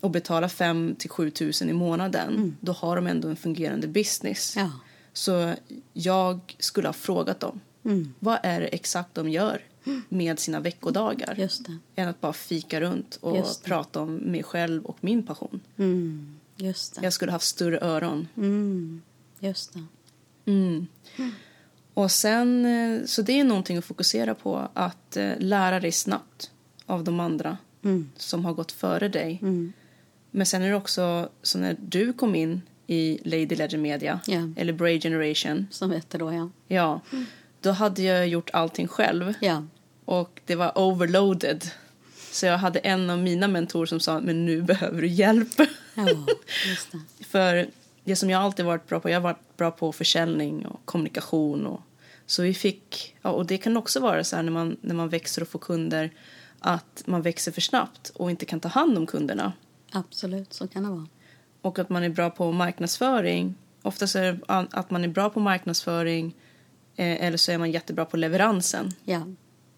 och 0.00 0.10
betalar 0.10 0.48
5 0.48 0.94
till 0.98 1.10
7 1.10 1.30
tusen 1.30 1.70
i 1.70 1.72
månaden, 1.72 2.56
då 2.60 2.72
har 2.72 2.96
de 2.96 3.06
ändå 3.06 3.28
en 3.28 3.36
fungerande 3.36 3.88
business. 3.88 4.56
Mm. 4.56 4.68
Ja. 4.68 4.80
Så 5.12 5.54
jag 5.92 6.56
skulle 6.58 6.88
ha 6.88 6.92
frågat 6.92 7.40
dem. 7.40 7.60
Mm. 7.88 8.14
Vad 8.18 8.38
är 8.42 8.60
det 8.60 8.66
exakt 8.66 9.14
de 9.14 9.28
gör 9.30 9.62
med 10.08 10.38
sina 10.38 10.60
veckodagar? 10.60 11.34
Just 11.38 11.66
det. 11.66 11.78
Än 12.02 12.08
att 12.08 12.20
bara 12.20 12.32
fika 12.32 12.80
runt 12.80 13.18
och 13.20 13.46
prata 13.64 14.00
om 14.00 14.14
mig 14.16 14.42
själv 14.42 14.84
och 14.84 14.96
min 15.00 15.22
passion. 15.22 15.60
Mm. 15.76 16.36
Just 16.56 16.94
det. 16.94 17.00
Jag 17.04 17.12
skulle 17.12 17.32
haft 17.32 17.46
större 17.46 17.78
öron. 17.80 18.28
Mm. 18.36 19.02
Just 19.40 19.72
det. 19.74 19.84
Mm. 20.50 20.86
Och 21.94 22.10
sen, 22.10 22.64
eh, 22.64 23.04
så 23.06 23.22
det 23.22 23.40
är 23.40 23.44
någonting 23.44 23.76
att 23.76 23.84
fokusera 23.84 24.34
på. 24.34 24.68
Att 24.74 25.16
eh, 25.16 25.32
lära 25.38 25.80
dig 25.80 25.92
snabbt 25.92 26.50
av 26.86 27.04
de 27.04 27.20
andra 27.20 27.58
Mm. 27.84 28.10
som 28.16 28.44
har 28.44 28.52
gått 28.54 28.72
före 28.72 29.08
dig. 29.08 29.38
Mm. 29.42 29.72
Men 30.30 30.46
sen 30.46 30.62
är 30.62 30.68
det 30.68 30.74
också 30.76 31.28
så 31.42 31.58
när 31.58 31.76
du 31.80 32.12
kom 32.12 32.34
in 32.34 32.62
i 32.86 33.18
Lady 33.24 33.46
Legend 33.56 33.82
Media, 33.82 34.20
Ja. 34.26 34.48
eller 34.56 34.72
Bray 34.72 35.00
Generation, 35.00 35.66
Som 35.70 35.90
heter 35.90 36.18
då, 36.18 36.32
ja. 36.32 36.50
ja, 36.68 37.00
då 37.60 37.70
hade 37.70 38.02
jag 38.02 38.28
gjort 38.28 38.50
allting 38.52 38.88
själv. 38.88 39.34
Ja. 39.40 39.62
Och 40.04 40.40
det 40.46 40.54
var 40.54 40.78
overloaded. 40.78 41.70
Så 42.32 42.46
jag 42.46 42.58
hade 42.58 42.78
en 42.78 43.10
av 43.10 43.18
mina 43.18 43.48
mentorer 43.48 43.86
som 43.86 44.00
sa, 44.00 44.20
men 44.20 44.44
nu 44.44 44.62
behöver 44.62 45.02
du 45.02 45.08
hjälp. 45.08 45.48
ja, 45.94 46.06
just 46.66 46.92
det. 46.92 47.24
För 47.24 47.66
det 48.04 48.16
som 48.16 48.30
jag 48.30 48.42
alltid 48.42 48.64
varit 48.64 48.88
bra 48.88 49.00
på, 49.00 49.10
jag 49.10 49.16
har 49.16 49.22
varit 49.22 49.56
bra 49.56 49.70
på 49.70 49.92
försäljning 49.92 50.66
och 50.66 50.80
kommunikation. 50.84 51.66
Och, 51.66 51.80
så 52.26 52.42
vi 52.42 52.54
fick, 52.54 53.16
ja, 53.22 53.30
och 53.30 53.46
det 53.46 53.58
kan 53.58 53.76
också 53.76 54.00
vara 54.00 54.24
så 54.24 54.36
här 54.36 54.42
när 54.42 54.52
man, 54.52 54.76
när 54.80 54.94
man 54.94 55.08
växer 55.08 55.42
och 55.42 55.48
får 55.48 55.58
kunder, 55.58 56.10
att 56.60 57.02
man 57.06 57.22
växer 57.22 57.52
för 57.52 57.60
snabbt 57.60 58.08
och 58.14 58.30
inte 58.30 58.44
kan 58.44 58.60
ta 58.60 58.68
hand 58.68 58.98
om 58.98 59.06
kunderna. 59.06 59.52
Absolut, 59.92 60.52
så 60.52 60.68
kan 60.68 60.82
det 60.82 60.88
vara. 60.88 61.06
Och 61.62 61.78
att 61.78 61.88
man 61.88 62.04
är 62.04 62.08
bra 62.08 62.30
på 62.30 62.52
marknadsföring. 62.52 63.54
Oftast 63.82 64.16
är 64.16 64.32
det 64.32 64.66
att 64.70 64.90
man 64.90 65.04
är 65.04 65.08
bra 65.08 65.30
på 65.30 65.40
marknadsföring 65.40 66.34
eller 66.98 67.36
så 67.36 67.52
är 67.52 67.58
man 67.58 67.70
jättebra 67.70 68.04
på 68.04 68.16
leveransen. 68.16 68.94
Ja. 69.04 69.22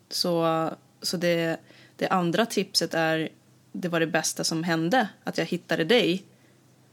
Så, 0.08 0.70
så 1.02 1.16
det, 1.16 1.60
det 1.96 2.08
andra 2.08 2.46
tipset 2.46 2.94
är, 2.94 3.28
det 3.72 3.88
var 3.88 4.00
det 4.00 4.06
bästa 4.06 4.44
som 4.44 4.64
hände, 4.64 5.08
att 5.24 5.38
jag 5.38 5.44
hittade 5.44 5.84
dig 5.84 6.24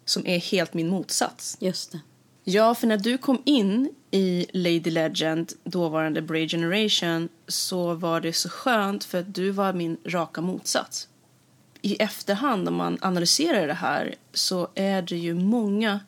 som 0.06 0.28
är 0.28 0.40
helt 0.40 0.74
min 0.74 0.88
motsats. 0.88 1.58
Just 1.60 1.92
det. 1.92 2.00
Ja, 2.44 2.76
för 2.76 2.88
när 2.88 2.98
du 2.98 3.18
kom 3.18 3.42
in 3.46 3.90
i 4.12 4.46
Lady 4.54 4.92
Legend, 4.92 5.54
dåvarande 5.64 6.22
Bray 6.22 6.48
Generation, 6.50 7.30
så 7.48 7.94
var 7.94 8.22
det 8.22 8.34
så 8.34 8.50
skönt 8.50 9.04
för 9.04 9.20
att 9.20 9.36
du 9.36 9.52
var 9.52 9.74
min 9.74 9.98
raka 10.06 10.42
motsats. 10.42 11.08
I 11.82 11.96
efterhand, 11.96 12.68
om 12.68 12.76
man 12.76 12.98
analyserar 13.02 13.68
det 13.68 13.74
här, 13.74 14.16
så 14.34 14.68
är 14.76 15.02
det 15.02 15.18
ju 15.18 15.34
många 15.34 16.00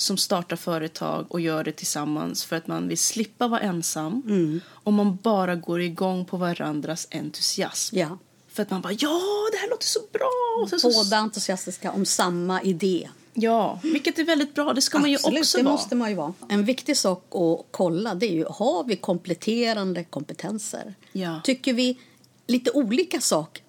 som 0.00 0.16
startar 0.16 0.56
företag 0.56 1.26
och 1.28 1.40
gör 1.40 1.64
det 1.64 1.72
tillsammans 1.72 2.44
för 2.44 2.56
att 2.56 2.66
man 2.66 2.88
vill 2.88 2.98
slippa 2.98 3.48
vara 3.48 3.60
ensam 3.60 4.22
och 4.70 4.92
man 4.92 5.18
bara 5.22 5.54
går 5.54 5.80
igång 5.80 6.24
på 6.24 6.36
varandras 6.36 7.08
entusiasm. 7.10 7.96
Ja. 7.96 8.18
För 8.48 8.62
att 8.62 8.70
man 8.70 8.80
bara 8.80 8.92
ja, 8.92 9.20
det 9.52 9.58
här 9.58 9.70
låter 9.70 9.86
så 9.86 10.00
bra! 10.12 10.62
Och 10.62 10.80
så, 10.80 10.90
Båda 10.90 11.16
entusiastiska 11.16 11.92
om 11.92 12.06
samma 12.06 12.62
idé. 12.62 13.08
Ja, 13.34 13.80
vilket 13.82 14.18
är 14.18 14.24
väldigt 14.24 14.54
bra. 14.54 14.72
Det 14.72 14.82
ska 14.82 14.98
man 14.98 15.10
ju 15.10 15.16
Absolut, 15.16 15.40
också 15.40 15.58
det 15.58 15.64
vara. 15.64 15.74
måste 15.74 15.96
man 15.96 16.10
ju 16.10 16.16
vara. 16.16 16.32
En 16.48 16.64
viktig 16.64 16.96
sak 16.96 17.34
att 17.34 17.66
kolla 17.70 18.14
det 18.14 18.26
är 18.26 18.34
ju, 18.34 18.44
har 18.50 18.84
vi 18.84 18.96
kompletterande 18.96 20.04
kompetenser? 20.04 20.94
Ja. 21.12 21.40
Tycker 21.44 21.72
vi 21.72 21.98
lite 22.46 22.70
olika 22.70 23.20
sak 23.20 23.62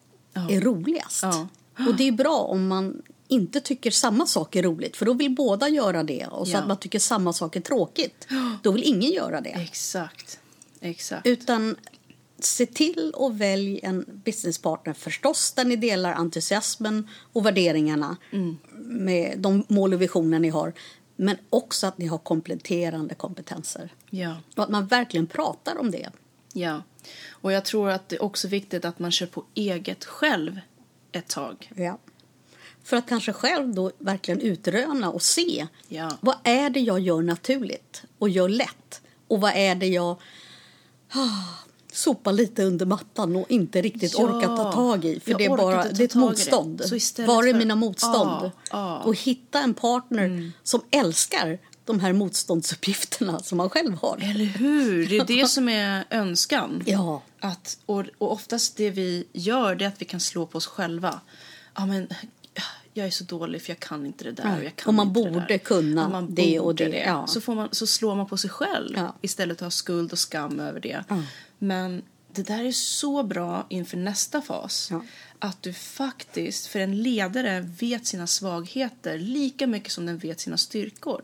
är 0.50 0.62
roligast? 0.62 1.24
Ja. 1.24 1.48
Och 1.88 1.96
det 1.96 2.08
är 2.08 2.12
bra 2.12 2.38
om 2.38 2.68
man 2.68 3.02
inte 3.32 3.60
tycker 3.62 3.92
samma 3.92 4.26
sak 4.26 4.56
är 4.56 4.64
roligt, 4.64 4.98
för 4.98 5.06
då 5.06 5.14
vill 5.14 5.32
båda 5.36 5.70
göra 5.70 6.04
det. 6.04 6.26
Och 6.26 6.48
så 6.48 6.54
Ja. 6.54 6.60
att 6.60 6.68
man 6.68 6.78
tycker 6.78 7.00
samma 7.00 7.34
sak 7.34 7.56
är 7.56 7.62
tråkigt, 7.62 8.28
då 8.62 8.72
vill 8.72 8.84
ingen 8.84 9.12
göra 9.12 9.42
det. 9.42 9.50
Exakt. 9.50 10.40
Exakt. 10.82 11.28
Utan 11.28 11.76
se 12.40 12.66
till 12.66 13.14
att 13.20 13.34
välja 13.34 13.80
en 13.90 14.06
businesspartner 14.26 14.94
förstås 14.94 15.52
där 15.52 15.66
ni 15.66 15.76
delar 15.76 16.14
entusiasmen 16.14 17.08
och 17.34 17.46
värderingarna 17.46 18.18
med 18.86 19.40
de 19.40 19.64
mål 19.68 19.94
och 19.94 20.02
visioner 20.02 20.40
ni 20.40 20.50
har. 20.50 20.74
Men 21.16 21.38
också 21.50 21.88
att 21.88 21.98
ni 21.98 22.08
har 22.08 22.18
kompletterande 22.18 23.16
kompetenser. 23.16 23.94
Ja. 24.10 24.36
Och 24.56 24.64
att 24.64 24.70
man 24.70 24.88
verkligen 24.88 25.28
pratar 25.28 25.78
om 25.78 25.92
det. 25.92 26.10
Ja. 26.54 26.84
Och 27.30 27.52
jag 27.52 27.66
tror 27.66 27.90
att 27.90 28.10
det 28.10 28.16
är 28.16 28.24
också 28.24 28.48
viktigt 28.48 28.86
att 28.86 29.00
man 29.00 29.12
kör 29.12 29.26
på 29.26 29.44
eget 29.54 30.06
själv 30.06 30.60
ett 31.12 31.28
tag. 31.28 31.72
Ja. 31.76 31.98
För 32.90 32.98
att 32.98 33.10
kanske 33.10 33.34
själv 33.34 33.74
då 33.74 33.92
verkligen 34.00 34.42
utröna 34.42 35.10
och 35.12 35.22
se 35.22 35.68
Ja. 35.88 36.12
vad 36.22 36.36
är 36.44 36.70
det 36.70 36.80
jag 36.80 37.00
gör 37.00 37.22
naturligt 37.22 38.04
och 38.20 38.30
gör 38.30 38.50
lätt 38.50 39.02
och 39.28 39.42
vad 39.42 39.52
är 39.56 39.76
det 39.76 39.88
jag 39.88 40.18
ah, 41.12 41.68
sopar 41.94 42.32
lite 42.34 42.64
under 42.64 42.86
mattan 42.86 43.36
och 43.36 43.46
inte 43.52 43.82
riktigt 43.82 44.14
Ja. 44.18 44.24
orkar 44.24 44.58
ta 44.58 44.72
tag 44.72 45.06
i. 45.06 45.20
För 45.20 45.32
Jag 45.32 45.40
det 45.40 45.46
är 45.46 45.50
bara 45.58 45.84
det 45.84 46.04
är 46.04 46.06
ett 46.06 46.16
motstånd. 46.16 46.82
Var 47.18 47.44
är 47.48 47.52
för- 47.52 47.60
mina 47.60 47.76
motstånd? 47.76 48.42
Ja, 48.44 48.52
ja. 48.72 48.98
Och 49.00 49.16
hitta 49.16 49.60
en 49.60 49.74
partner 49.74 50.52
som 50.64 50.82
älskar 50.92 51.60
de 51.86 52.00
här 52.00 52.14
motståndsuppgifterna 52.14 53.40
som 53.40 53.58
man 53.58 53.70
själv 53.70 53.94
har. 53.94 54.18
Eller 54.22 54.46
hur? 54.46 55.08
Det 55.10 55.18
är 55.18 55.26
det 55.42 55.48
som 55.48 55.70
är 55.70 56.06
önskan. 56.10 56.84
Ja. 56.86 57.22
Att, 57.40 57.78
och, 57.86 58.00
och 58.18 58.32
oftast 58.32 58.78
det 58.78 58.90
vi 58.90 59.28
gör 59.34 59.76
det 59.76 59.86
är 59.86 59.90
att 59.90 60.02
vi 60.02 60.06
kan 60.06 60.20
slå 60.20 60.46
på 60.46 60.58
oss 60.58 60.68
själva. 60.68 61.20
Ja, 61.76 61.86
men, 61.86 62.08
jag 62.94 63.08
är 63.08 63.12
så 63.12 63.24
dålig 63.24 63.62
för 63.62 63.70
jag 63.72 63.80
kan 63.80 64.06
inte 64.06 64.24
det 64.24 64.32
där. 64.32 64.44
Nej. 64.44 64.58
Och, 64.60 64.64
jag 64.66 64.76
kan 64.76 64.88
Och 64.88 64.94
man 64.94 65.08
inte 65.08 65.20
det 65.20 65.32
borde 65.32 65.46
där. 65.48 65.58
kunna 65.58 66.06
Och 66.06 66.12
man 66.12 66.36
det 66.36 66.60
och 66.60 66.66
borde 66.66 66.88
det, 66.88 67.04
ja. 67.04 67.28
Så, 67.28 67.42
får 67.42 67.56
man, 67.56 67.70
så 67.72 67.88
slår 67.88 68.16
man 68.16 68.26
på 68.26 68.38
sig 68.38 68.50
själv 68.50 68.94
Ja. 68.96 69.16
istället 69.22 69.60
för 69.60 69.66
att 69.66 69.74
ha 69.74 69.78
skuld 69.78 70.12
och 70.12 70.20
skam 70.20 70.60
över 70.60 70.80
det. 70.80 71.04
Ja. 71.08 71.24
Men 71.58 72.02
det 72.34 72.44
där 72.44 72.64
är 72.64 72.72
så 72.72 73.24
bra 73.24 73.66
inför 73.70 73.98
nästa 73.98 74.42
fas. 74.42 74.88
Ja. 74.92 75.02
Att 75.40 75.62
du 75.64 75.74
faktiskt, 75.74 76.68
för 76.68 76.80
en 76.80 77.04
ledare 77.04 77.62
vet 77.80 78.06
sina 78.08 78.28
svagheter 78.28 79.18
lika 79.18 79.68
mycket 79.68 79.92
som 79.92 80.06
den 80.06 80.18
vet 80.18 80.40
sina 80.40 80.58
styrkor. 80.58 81.22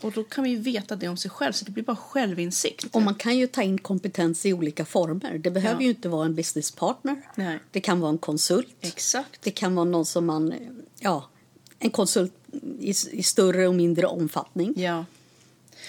Och 0.00 0.12
då 0.12 0.24
kan 0.24 0.44
vi 0.44 0.50
ju 0.50 0.56
veta 0.56 0.96
det 0.96 1.08
om 1.08 1.16
sig 1.16 1.30
själv, 1.30 1.52
så 1.52 1.64
det 1.64 1.70
blir 1.70 1.84
bara 1.84 1.96
självinsikt. 1.96 2.86
Och 2.94 3.02
man 3.02 3.14
kan 3.14 3.36
ju 3.36 3.46
ta 3.46 3.62
in 3.62 3.78
kompetens 3.78 4.46
i 4.46 4.52
olika 4.52 4.84
former. 4.84 5.38
Det 5.38 5.50
behöver 5.50 5.80
Ja. 5.80 5.84
ju 5.84 5.88
inte 5.90 6.08
vara 6.08 6.26
en 6.26 6.34
businesspartner. 6.34 7.22
Nej. 7.34 7.58
Det 7.70 7.80
kan 7.80 8.00
vara 8.00 8.10
en 8.10 8.18
konsult. 8.18 8.68
Exakt. 8.80 9.42
Det 9.42 9.50
kan 9.50 9.74
vara 9.74 9.84
någon 9.84 10.06
som 10.06 10.26
man, 10.26 10.54
ja, 11.00 11.28
en 11.78 11.90
konsult 11.90 12.32
i, 12.80 12.90
i 13.12 13.22
större 13.22 13.68
och 13.68 13.74
mindre 13.74 14.06
omfattning. 14.06 14.72
Ja. 14.76 15.04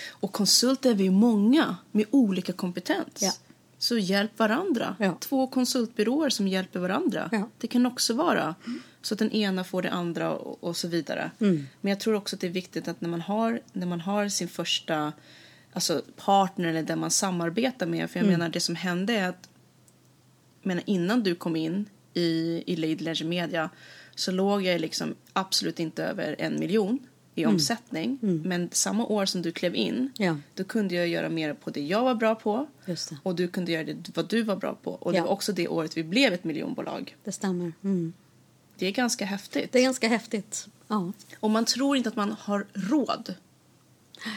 Och 0.09 0.31
konsulter 0.33 0.89
är 0.89 0.93
vi 0.95 1.09
många 1.09 1.77
med 1.91 2.05
olika 2.11 2.53
kompetens. 2.53 3.07
Ja. 3.19 3.31
Så 3.77 3.97
hjälp 3.97 4.39
varandra. 4.39 4.95
Ja. 4.99 5.17
Två 5.19 5.47
konsultbyråer 5.47 6.29
som 6.29 6.47
hjälper 6.47 6.79
varandra. 6.79 7.29
Ja. 7.31 7.49
Det 7.57 7.67
kan 7.67 7.85
också 7.85 8.13
vara. 8.13 8.55
Så 9.01 9.13
att 9.13 9.19
den 9.19 9.31
ena 9.31 9.63
får 9.63 9.81
det 9.81 9.89
andra 9.89 10.33
och, 10.33 10.63
och 10.63 10.77
så 10.77 10.87
vidare. 10.87 11.31
Mm. 11.39 11.67
Men 11.81 11.89
jag 11.89 11.99
tror 11.99 12.13
också 12.15 12.35
att 12.35 12.39
det 12.41 12.47
är 12.47 12.51
viktigt 12.51 12.87
att 12.87 13.01
när 13.01 13.09
man 13.09 13.21
har, 13.21 13.61
när 13.73 13.87
man 13.87 14.01
har 14.01 14.29
sin 14.29 14.47
första 14.47 15.13
alltså 15.73 16.01
partner 16.15 16.67
eller 16.67 16.83
den 16.83 16.99
man 16.99 17.11
samarbetar 17.11 17.85
med. 17.85 18.09
För 18.11 18.19
jag 18.19 18.27
Mm. 18.27 18.39
menar 18.39 18.49
det 18.49 18.59
som 18.59 18.75
hände 18.75 19.13
är 19.13 19.29
att 19.29 19.49
menar, 20.61 20.83
innan 20.87 21.23
du 21.23 21.35
kom 21.35 21.55
in 21.55 21.85
i, 22.13 22.63
i 22.67 22.75
Lady 22.75 22.95
Leisure 22.95 23.29
Media 23.29 23.69
så 24.15 24.31
låg 24.31 24.61
jag 24.63 24.81
liksom 24.81 25.15
absolut 25.33 25.79
inte 25.79 26.03
över 26.03 26.35
en 26.39 26.59
miljon 26.59 26.99
i 27.35 27.43
Mm. 27.43 27.53
omsättning. 27.55 28.17
Men 28.21 28.69
samma 28.71 29.05
år 29.05 29.25
som 29.25 29.41
du 29.41 29.51
klev 29.51 29.75
in 29.75 30.11
Ja. 30.17 30.37
då 30.55 30.63
kunde 30.63 30.95
jag 30.95 31.07
göra 31.07 31.29
mer 31.29 31.53
på 31.53 31.69
det 31.69 31.81
jag 31.81 32.03
var 32.03 32.15
bra 32.15 32.35
på 32.35 32.67
det. 32.85 32.97
och 33.23 33.35
du 33.35 33.47
kunde 33.47 33.71
göra 33.71 33.83
det 33.83 33.95
vad 34.15 34.29
du 34.29 34.41
var 34.41 34.55
bra 34.55 34.75
på. 34.83 34.91
Och 34.91 35.11
det 35.11 35.17
Ja. 35.17 35.23
var 35.23 35.31
också 35.31 35.53
det 35.53 35.67
året 35.67 35.97
vi 35.97 36.03
blev 36.03 36.33
ett 36.33 36.43
miljonbolag. 36.43 37.15
Det 37.23 37.31
stämmer. 37.31 37.73
Mm. 37.83 38.13
Det 38.79 38.87
är 38.87 38.91
ganska 38.91 39.25
häftigt. 39.25 39.71
Det 39.71 39.79
är 39.79 39.83
ganska 39.83 40.07
häftigt. 40.07 40.67
Ja. 40.87 41.11
Och 41.39 41.49
man 41.49 41.65
tror 41.65 41.97
inte 41.97 42.09
att 42.09 42.15
man 42.15 42.35
har 42.39 42.65
råd 42.73 43.35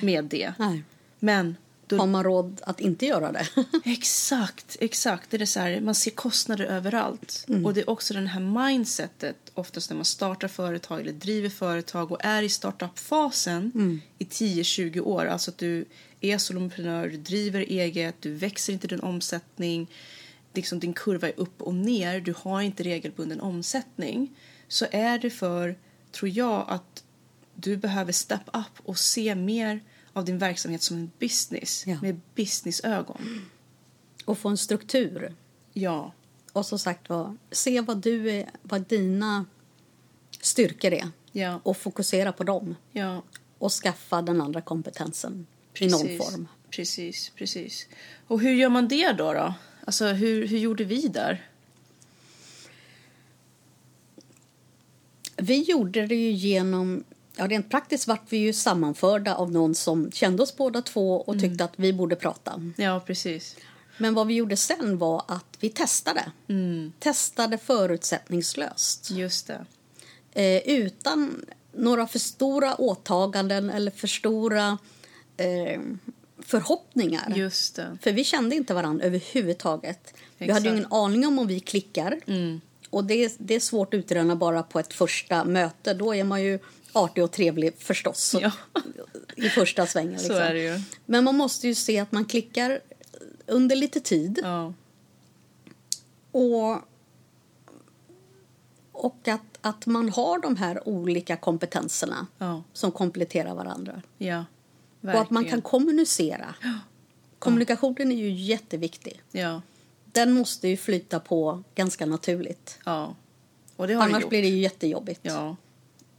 med 0.03 0.25
det. 0.25 0.55
Nej. 0.59 0.83
Men 1.19 1.57
då 1.87 1.97
Har 1.99 2.07
man 2.07 2.25
råd 2.25 2.61
att 2.67 2.81
inte 2.81 3.07
göra 3.07 3.33
det? 3.33 3.47
Exakt, 3.85 4.77
exakt. 4.81 5.31
Det 5.31 5.41
är 5.41 5.47
så 5.47 5.61
här, 5.61 5.81
man 5.81 5.95
ser 5.95 6.11
kostnader 6.11 6.65
överallt. 6.65 7.45
Mm. 7.49 7.67
Och 7.67 7.75
det 7.75 7.81
är 7.81 7.91
också 7.91 8.15
den 8.15 8.27
här 8.27 8.41
mindsetet, 8.41 9.37
oftast 9.55 9.91
när 9.91 9.97
man 9.97 10.05
startar 10.05 10.49
företag 10.49 11.01
eller 11.01 11.13
driver 11.13 11.49
företag 11.49 12.13
och 12.13 12.25
är 12.25 12.43
i 12.43 12.49
startup-fasen 12.49 13.73
Mm. 13.75 14.01
i 14.19 14.25
10-20 14.25 15.01
år. 15.01 15.27
Alltså 15.27 15.51
att 15.51 15.59
du 15.59 15.85
är 16.21 16.39
soloprenör, 16.39 17.09
du 17.09 17.17
driver 17.17 17.61
eget, 17.61 18.15
du 18.21 18.33
växer 18.35 18.73
inte 18.73 18.87
din 18.87 19.01
omsättning. 19.01 19.91
Liksom 20.55 20.79
din 20.81 20.93
kurva 20.93 21.29
är 21.29 21.33
upp 21.41 21.63
och 21.63 21.75
ner, 21.75 22.21
du 22.21 22.35
har 22.39 22.61
inte 22.61 22.83
regelbunden 22.83 23.41
omsättning. 23.41 24.31
Så 24.69 24.87
är 24.91 25.19
det 25.19 25.31
för, 25.31 25.79
tror 26.13 26.29
jag, 26.31 26.65
att 26.69 27.05
du 27.55 27.77
behöver 27.77 28.13
step 28.13 28.41
up 28.53 28.81
och 28.89 28.99
se 28.99 29.35
mer 29.35 29.81
av 30.13 30.25
din 30.25 30.39
verksamhet 30.39 30.83
som 30.83 30.97
en 30.97 31.11
business 31.19 31.87
Ja. 31.87 31.99
med 32.03 32.21
businessögon. 32.35 33.47
Och 34.25 34.39
få 34.39 34.49
en 34.49 34.59
struktur. 34.59 35.35
Ja, 35.73 36.13
Och 36.53 36.67
som 36.67 36.79
sagt 36.79 37.09
var, 37.09 37.37
se 37.51 37.81
vad 37.81 37.97
du 38.03 38.31
är, 38.31 38.51
vad 38.63 38.89
dina 38.89 39.47
styrkor 40.41 40.93
är. 40.93 41.09
ja, 41.33 41.61
Och 41.63 41.77
fokusera 41.77 42.33
på 42.33 42.45
dem. 42.45 42.77
ja. 42.93 43.23
Och 43.59 43.73
skaffa 43.73 44.23
den 44.23 44.41
andra 44.41 44.61
kompetensen 44.61 45.47
i 45.79 45.87
någon 45.87 46.19
form. 46.19 46.49
Precis, 46.71 47.33
precis. 47.37 47.87
Och 48.27 48.41
hur 48.41 48.51
gör 48.55 48.69
man 48.69 48.89
det 48.89 49.13
då? 49.13 49.33
då? 49.33 49.55
Alltså, 49.85 50.07
hur, 50.07 50.47
hur 50.47 50.59
gjorde 50.59 50.85
vi 50.85 51.09
där? 51.09 51.47
Vi 55.37 55.63
gjorde 55.63 56.07
det 56.07 56.15
ju 56.15 56.31
genom... 56.31 57.05
Ja, 57.37 57.47
rent 57.47 57.71
praktiskt 57.71 58.09
vart 58.09 58.33
vi 58.33 58.37
ju 58.37 58.53
sammanförda 58.53 59.35
av 59.35 59.53
någon 59.53 59.75
som 59.75 60.13
kände 60.13 60.43
oss 60.43 60.57
båda 60.57 60.83
två 60.83 61.21
och 61.21 61.41
tyckte 61.41 61.65
att 61.65 61.73
vi 61.77 61.93
borde 61.93 62.17
prata. 62.17 62.73
Ja, 62.77 63.01
precis. 63.07 63.57
Men 63.99 64.15
vad 64.15 64.27
vi 64.27 64.35
gjorde 64.35 64.57
sen 64.57 64.99
var 64.99 65.25
att 65.29 65.57
vi 65.61 65.69
testade. 65.69 66.33
Mm. 66.49 66.93
Testade 66.99 67.59
förutsättningslöst. 67.59 69.11
Just 69.11 69.47
det. 69.47 69.65
Eh, 70.33 70.69
utan 70.69 71.45
några 71.73 72.07
för 72.07 72.19
stora 72.19 72.75
åtaganden 72.75 73.71
eller 73.71 73.91
för 73.91 74.09
stora 74.09 74.79
eh, 75.37 75.81
förhoppningar. 76.47 77.33
Just 77.37 77.77
det. 77.77 77.99
För 78.03 78.13
vi 78.13 78.25
kände 78.25 78.57
inte 78.57 78.75
varandra 78.75 79.05
överhuvudtaget. 79.07 80.15
Vi 80.39 80.51
hade 80.53 80.59
Exakt. 80.69 80.79
ingen 80.79 80.93
aning 80.93 81.27
om 81.27 81.39
om 81.39 81.47
vi 81.47 81.61
klickar. 81.61 82.21
Mm. 82.27 82.61
Och 82.91 83.05
det, 83.05 83.15
är- 83.25 83.33
det 83.39 83.55
är 83.55 83.61
svårt 83.61 83.95
att 83.95 83.99
utröna 83.99 84.37
bara 84.37 84.63
på 84.63 84.79
ett 84.81 84.93
första 84.95 85.45
möte. 85.45 85.95
Då 85.95 86.15
är 86.15 86.25
man 86.25 86.43
ju 86.43 86.59
artig 86.93 87.25
och 87.25 87.31
trevlig 87.33 87.75
förstås. 87.79 88.35
Ja. 88.41 88.53
I 89.37 89.49
första 89.49 89.87
svängen. 89.87 90.19
Så 90.19 90.29
Liksom. 90.29 90.37
är 90.47 90.55
det 90.55 90.61
ju. 90.63 90.81
Men 91.07 91.25
man 91.25 91.37
måste 91.37 91.69
ju 91.69 91.75
se 91.75 91.99
att 91.99 92.13
man 92.13 92.25
klickar 92.25 92.81
under 93.47 93.77
lite 93.77 94.01
tid. 94.01 94.39
Ja, 94.43 94.73
Och, 96.33 96.79
och 98.93 99.29
att, 99.29 99.59
att 99.61 99.87
man 99.87 100.09
har 100.09 100.39
de 100.39 100.57
här 100.57 100.89
olika 100.89 101.37
kompetenserna 101.37 102.27
ja, 102.39 102.63
som 102.73 102.93
kompletterar 102.93 103.55
varandra. 103.55 104.03
ja. 104.19 104.45
Och 105.03 105.09
att 105.09 105.31
man 105.31 105.43
Verkligen. 105.43 105.49
kan 105.51 105.71
kommunicera. 105.71 106.55
Kommunikationen 107.39 108.13
är 108.13 108.17
ju 108.17 108.31
jätteviktig. 108.31 109.23
Ja, 109.31 109.63
Den 110.05 110.33
måste 110.33 110.69
ju 110.69 110.77
flyta 110.77 111.21
på 111.21 111.63
ganska 111.75 112.07
naturligt. 112.07 112.79
ja. 112.85 113.17
Och 113.77 113.89
det 113.89 113.95
har 113.95 114.01
det 114.03 114.07
Annars 114.07 114.23
gjort. 114.23 114.31
blir 114.31 114.43
det 114.43 114.49
ju 114.49 114.59
jättejobbigt. 114.59 115.21
Ja, 115.23 115.57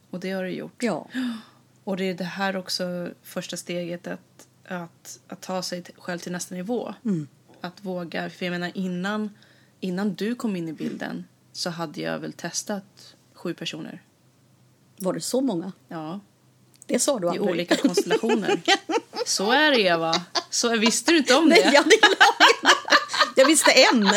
och 0.10 0.20
det 0.20 0.32
har 0.32 0.44
det 0.44 0.50
gjort. 0.52 0.84
Ja. 0.84 1.08
Och 1.84 1.98
det 1.98 2.04
är 2.04 2.14
det 2.14 2.24
här 2.24 2.56
också 2.58 3.10
första 3.24 3.58
steget 3.58 4.08
att 4.08 4.48
att, 4.66 5.20
att 5.28 5.42
ta 5.42 5.62
sig 5.62 5.84
själv 5.98 6.20
till 6.20 6.32
nästa 6.32 6.56
nivå. 6.56 6.94
Mm. 7.06 7.28
Att 7.62 7.84
våga. 7.86 8.30
För 8.30 8.46
jag 8.46 8.52
menar 8.52 8.72
innan, 8.76 9.30
innan 9.80 10.14
du 10.14 10.36
kom 10.36 10.56
in 10.56 10.68
i 10.68 10.74
bilden 10.74 11.26
så 11.52 11.70
hade 11.70 12.02
jag 12.02 12.20
väl 12.20 12.34
testat 12.34 13.16
sju 13.34 13.54
personer. 13.54 14.02
Var 14.98 15.14
det 15.14 15.22
så 15.22 15.42
många? 15.42 15.72
Ja, 15.88 16.20
Det 16.94 17.00
sa 17.00 17.20
du 17.20 17.28
i 17.28 17.30
aldrig. 17.30 17.50
olika 17.50 17.76
konstellationer. 17.76 18.62
Så 19.26 19.52
är 19.52 19.72
det 19.72 19.82
Eva. 19.82 20.14
Så 20.50 20.78
visste 20.78 21.12
du 21.12 21.18
inte 21.18 21.36
om 21.36 21.46
Nej, 21.50 21.62
det? 21.64 21.72
jag, 21.74 21.78
hade 21.84 21.96
glömt. 21.96 22.18
jag 23.36 23.46
visste 23.46 23.72
en. 23.72 24.10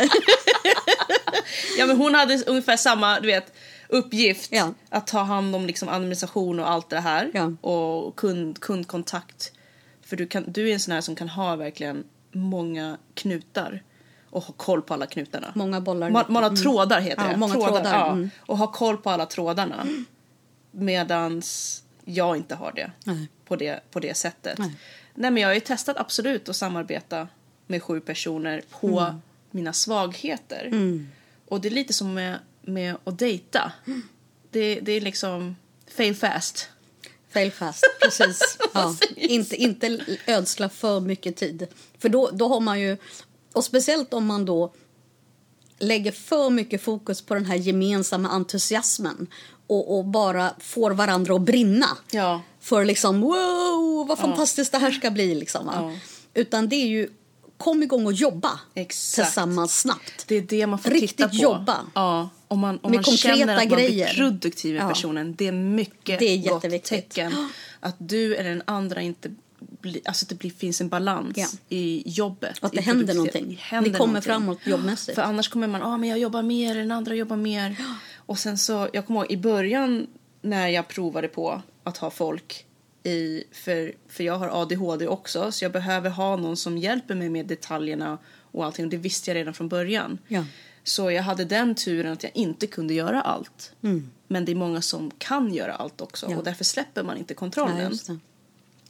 Ja, 1.79 1.87
men 1.87 1.97
hon 1.97 2.15
hade 2.15 2.43
ungefär 2.47 2.77
samma 2.77 3.21
du 3.21 3.27
vet, 3.27 3.53
uppgift. 3.89 4.53
Ja. 4.53 4.75
Att 4.89 5.07
ta 5.07 5.19
hand 5.19 5.57
om 5.57 5.67
liksom, 5.67 5.89
administration 5.89 6.61
och 6.61 6.71
allt 6.71 6.91
det 6.91 7.01
här. 7.01 7.31
Ja. 7.35 7.53
Och 7.71 8.17
kund, 8.17 8.61
kundkontakt. 8.61 9.53
För 10.07 10.17
du, 10.17 10.27
kan, 10.27 10.45
du 10.53 10.69
är 10.69 10.73
en 10.73 10.81
sån 10.81 10.95
här 10.95 11.01
som 11.01 11.17
kan 11.17 11.29
ha 11.29 11.57
verkligen 11.57 12.05
många 12.33 12.97
knutar. 13.15 13.83
Och 14.31 14.43
ha 14.43 14.55
koll 14.57 14.83
på 14.83 14.95
alla 14.95 15.07
knutarna. 15.07 15.53
Många 15.55 15.81
bollar. 15.81 16.11
Man, 16.11 16.25
man 16.29 16.43
har 16.43 16.51
trådar 16.57 17.01
heter 17.01 17.23
Ja, 17.25 17.29
det. 17.31 17.37
många 17.37 17.55
trådar, 17.55 17.95
Ja. 17.95 18.13
mm. 18.13 18.31
Och 18.47 18.59
ha 18.59 18.67
koll 18.73 18.97
på 18.97 19.11
alla 19.11 19.27
trådarna. 19.27 19.87
Medans 20.71 21.83
jag 22.09 22.37
inte 22.37 22.55
har 22.55 22.73
det. 22.73 22.91
Nej. 23.05 23.29
På 23.45 23.57
det, 23.57 23.81
på 23.91 24.01
det 24.01 24.15
sättet. 24.17 24.59
Nej. 24.59 24.71
Nej. 25.15 25.31
men 25.31 25.41
jag 25.43 25.49
har 25.49 25.55
ju 25.55 25.61
testat 25.61 25.97
absolut 25.97 26.49
att 26.49 26.57
samarbeta 26.57 27.29
med 27.67 27.83
sju 27.83 28.01
personer 28.01 28.63
på 28.71 29.01
Mm. 29.01 29.21
mina 29.51 29.73
svagheter. 29.73 30.71
Och 31.49 31.61
det 31.61 31.69
är 31.69 31.71
lite 31.71 31.93
som 31.93 32.15
med, 32.15 32.39
med 32.63 32.97
att 33.05 33.19
dejta. 33.19 33.73
Det, 34.51 34.81
det 34.81 34.93
är 34.93 35.01
liksom 35.01 35.57
fail 35.97 36.17
fast. 36.17 36.69
Fail 37.31 37.53
fast, 37.53 37.85
precis. 38.03 38.59
Ja, 38.75 38.97
inte, 39.17 39.57
inte 39.57 39.99
ödsla 40.27 40.69
för 40.69 41.01
mycket 41.01 41.37
tid. 41.37 41.67
För 41.99 42.09
då, 42.09 42.31
då 42.33 42.49
har 42.49 42.61
man 42.61 42.81
ju... 42.81 42.97
Och 43.53 43.65
speciellt 43.65 44.15
om 44.15 44.27
man 44.27 44.45
då 44.45 44.73
lägger 45.79 46.13
för 46.13 46.51
mycket 46.51 46.83
fokus 46.83 47.23
på 47.23 47.35
den 47.35 47.45
här 47.47 47.57
gemensamma 47.57 48.29
entusiasmen 48.29 49.27
och, 49.67 49.99
och 49.99 50.05
bara 50.05 50.51
får 50.59 50.91
varandra 50.91 51.35
att 51.35 51.43
brinna 51.43 51.87
Ja. 52.11 52.43
för 52.61 52.85
liksom 52.85 53.21
wow, 53.21 54.07
vad 54.09 54.19
fantastiskt 54.19 54.73
det 54.73 54.79
här 54.79 54.91
ska 54.91 55.11
bli. 55.11 55.35
Liksom? 55.35 55.71
Ja. 55.75 55.93
Utan 56.35 56.69
det 56.69 56.77
är 56.77 56.87
ju 56.87 57.09
kom 57.59 57.83
igång 57.83 58.07
och 58.07 58.13
jobba 58.13 58.61
Exakt. 58.75 59.27
tillsammans 59.29 59.81
snabbt. 59.81 60.25
Det 60.29 60.35
är 60.37 60.43
det 60.43 60.67
man 60.67 60.79
får 60.79 60.91
Riktigt 60.91 61.17
titta 61.17 61.29
på. 61.29 61.35
jobba. 61.37 61.77
Ja, 61.95 62.29
om 62.49 62.59
man, 62.59 62.79
om 62.83 62.91
Med 62.91 62.97
man 62.99 63.05
konkreta 63.05 63.37
känner 63.37 63.57
att 63.57 63.71
man 63.71 63.79
grejer. 63.79 64.07
blir 64.07 64.15
produktiv 64.15 64.77
Ja. 64.77 64.89
personen. 64.89 65.35
Det 65.35 65.47
är 65.49 65.53
mycket 65.53 66.19
Det 66.19 66.25
är 66.25 66.49
gott 66.49 66.83
tecken. 66.85 67.49
Att 67.81 67.95
du 67.99 68.37
eller 68.37 68.51
den 68.51 68.63
andra 68.65 69.01
inte 69.03 69.31
blir, 69.59 70.01
alltså 70.05 70.25
att 70.25 70.29
det 70.29 70.35
blir, 70.35 70.51
finns 70.51 70.81
en 70.81 70.89
balans 70.89 71.37
Ja. 71.37 71.47
i 71.69 72.03
jobbet. 72.07 72.59
Att 72.61 72.73
det 72.73 72.81
händer 72.81 73.15
någonting. 73.15 73.57
händer 73.63 73.91
Ni 73.91 73.97
kommer 73.99 74.07
någonting. 74.13 74.33
framåt 74.33 74.59
jobbmässigt. 74.67 75.15
För 75.15 75.23
annars 75.23 75.49
kommer 75.49 75.67
man, 75.69 75.83
ah, 75.83 75.97
men 75.97 76.09
jag 76.09 76.19
jobbar 76.19 76.43
mer, 76.43 76.75
den 76.75 76.93
andra 76.93 77.15
jobbar 77.15 77.37
mer. 77.37 77.77
Och 78.17 78.39
sen 78.39 78.59
så, 78.59 78.89
jag 78.93 79.07
kommer 79.07 79.21
ihåg 79.21 79.33
i 79.33 79.37
början 79.37 80.07
när 80.43 80.69
jag 80.69 80.89
provade 80.89 81.29
på 81.29 81.63
att 81.85 81.97
ha 81.97 82.11
folk 82.11 82.67
i, 83.03 83.45
för, 83.53 83.93
för 84.09 84.25
jag 84.25 84.39
har 84.39 84.63
ADHD 84.63 85.07
också 85.09 85.53
så 85.53 85.65
jag 85.65 85.73
behöver 85.73 86.11
ha 86.11 86.37
någon 86.37 86.57
som 86.57 86.79
hjälper 86.79 87.15
mig 87.15 87.29
med 87.29 87.47
detaljerna 87.47 88.19
och 88.53 88.65
allting 88.65 88.85
och 88.85 88.91
det 88.91 88.97
visste 88.97 89.31
jag 89.31 89.35
redan 89.37 89.55
från 89.55 89.69
början. 89.69 90.19
Ja. 90.29 90.45
Så 90.85 91.11
jag 91.11 91.23
hade 91.23 91.45
den 91.45 91.75
turen 91.75 92.13
att 92.13 92.23
jag 92.23 92.33
inte 92.35 92.67
kunde 92.67 92.95
göra 92.95 93.23
allt. 93.23 93.73
Mm. 93.83 94.11
Men 94.29 94.45
det 94.45 94.53
är 94.53 94.57
många 94.57 94.83
som 94.83 95.11
kan 95.19 95.55
göra 95.55 95.73
allt 95.75 96.01
också 96.01 96.27
Ja. 96.31 96.37
och 96.39 96.45
därför 96.45 96.65
släpper 96.65 97.03
man 97.03 97.17
inte 97.17 97.35
kontrollen. 97.35 97.99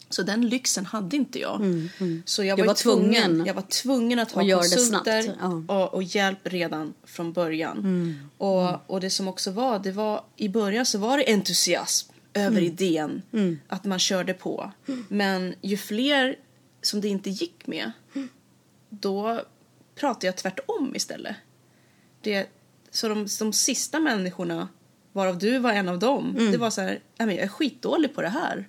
Så 0.09 0.23
den 0.23 0.49
lyxen 0.49 0.87
hade 0.87 1.17
inte 1.17 1.39
jag. 1.41 1.61
Så 2.25 2.45
jag 2.45 2.59
Du 2.59 2.63
var, 2.63 2.75
tvungen, 2.75 3.23
tvungen 3.25 3.47
jag 3.47 3.55
var 3.55 3.63
tvungen 3.63 4.19
att 4.19 4.33
ha 4.33 4.43
konsulter 4.43 5.23
ja. 5.41 5.47
Mm. 5.47 5.67
och, 5.71 5.95
och 5.95 6.03
hjälp 6.03 6.39
redan 6.43 6.95
från 7.05 7.33
början. 7.33 8.29
Och, 8.39 8.91
och 8.91 9.01
det 9.01 9.11
som 9.11 9.29
också 9.29 9.51
var, 9.51 9.79
det 9.79 9.93
var 9.93 10.25
i 10.37 10.49
början 10.49 10.87
så 10.87 10.99
var 10.99 11.19
det 11.19 11.25
entusiasm 11.33 12.13
över 12.35 12.59
Mm. 12.59 12.65
idén. 12.65 13.23
Att 13.69 13.85
man 13.85 13.99
körde 13.99 14.35
på. 14.35 14.73
Men 15.09 15.55
ju 15.63 15.77
fler 15.77 16.37
som 16.83 17.01
det 17.01 17.09
inte 17.09 17.31
gick 17.31 17.67
med 17.67 17.93
då 18.89 19.41
pratade 19.95 20.27
jag 20.27 20.37
tvärtom 20.37 20.93
istället. 20.97 21.37
Det, 22.21 22.47
så 22.91 23.09
de, 23.09 23.27
de 23.39 23.53
sista 23.53 24.01
människorna, 24.01 24.69
varav 25.13 25.39
du 25.39 25.59
var 25.59 25.73
en 25.73 25.89
av 25.89 25.99
dem, 25.99 26.37
Mm. 26.39 26.53
det 26.53 26.59
var 26.59 26.71
så 26.71 26.81
här, 26.81 26.89
"Nej, 27.19 27.27
men 27.27 27.31
jag 27.35 27.45
är 27.45 27.49
skitdålig 27.49 28.15
på 28.15 28.23
det 28.23 28.29
här. 28.29 28.69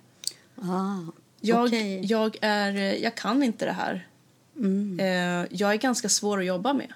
Ah, 0.62 1.12
Jag, 1.40 1.64
okej. 1.66 2.00
jag, 2.04 2.36
är, 2.40 2.74
eh, 2.76 2.94
jag 2.94 3.14
kan 3.14 3.42
inte 3.42 3.64
det 3.64 3.72
här. 3.72 4.06
Mm. 4.56 5.00
Eh, 5.00 5.46
jag 5.50 5.72
är 5.72 5.76
ganska 5.76 6.08
svår 6.08 6.38
att 6.40 6.46
jobba 6.46 6.72
med. 6.72 6.92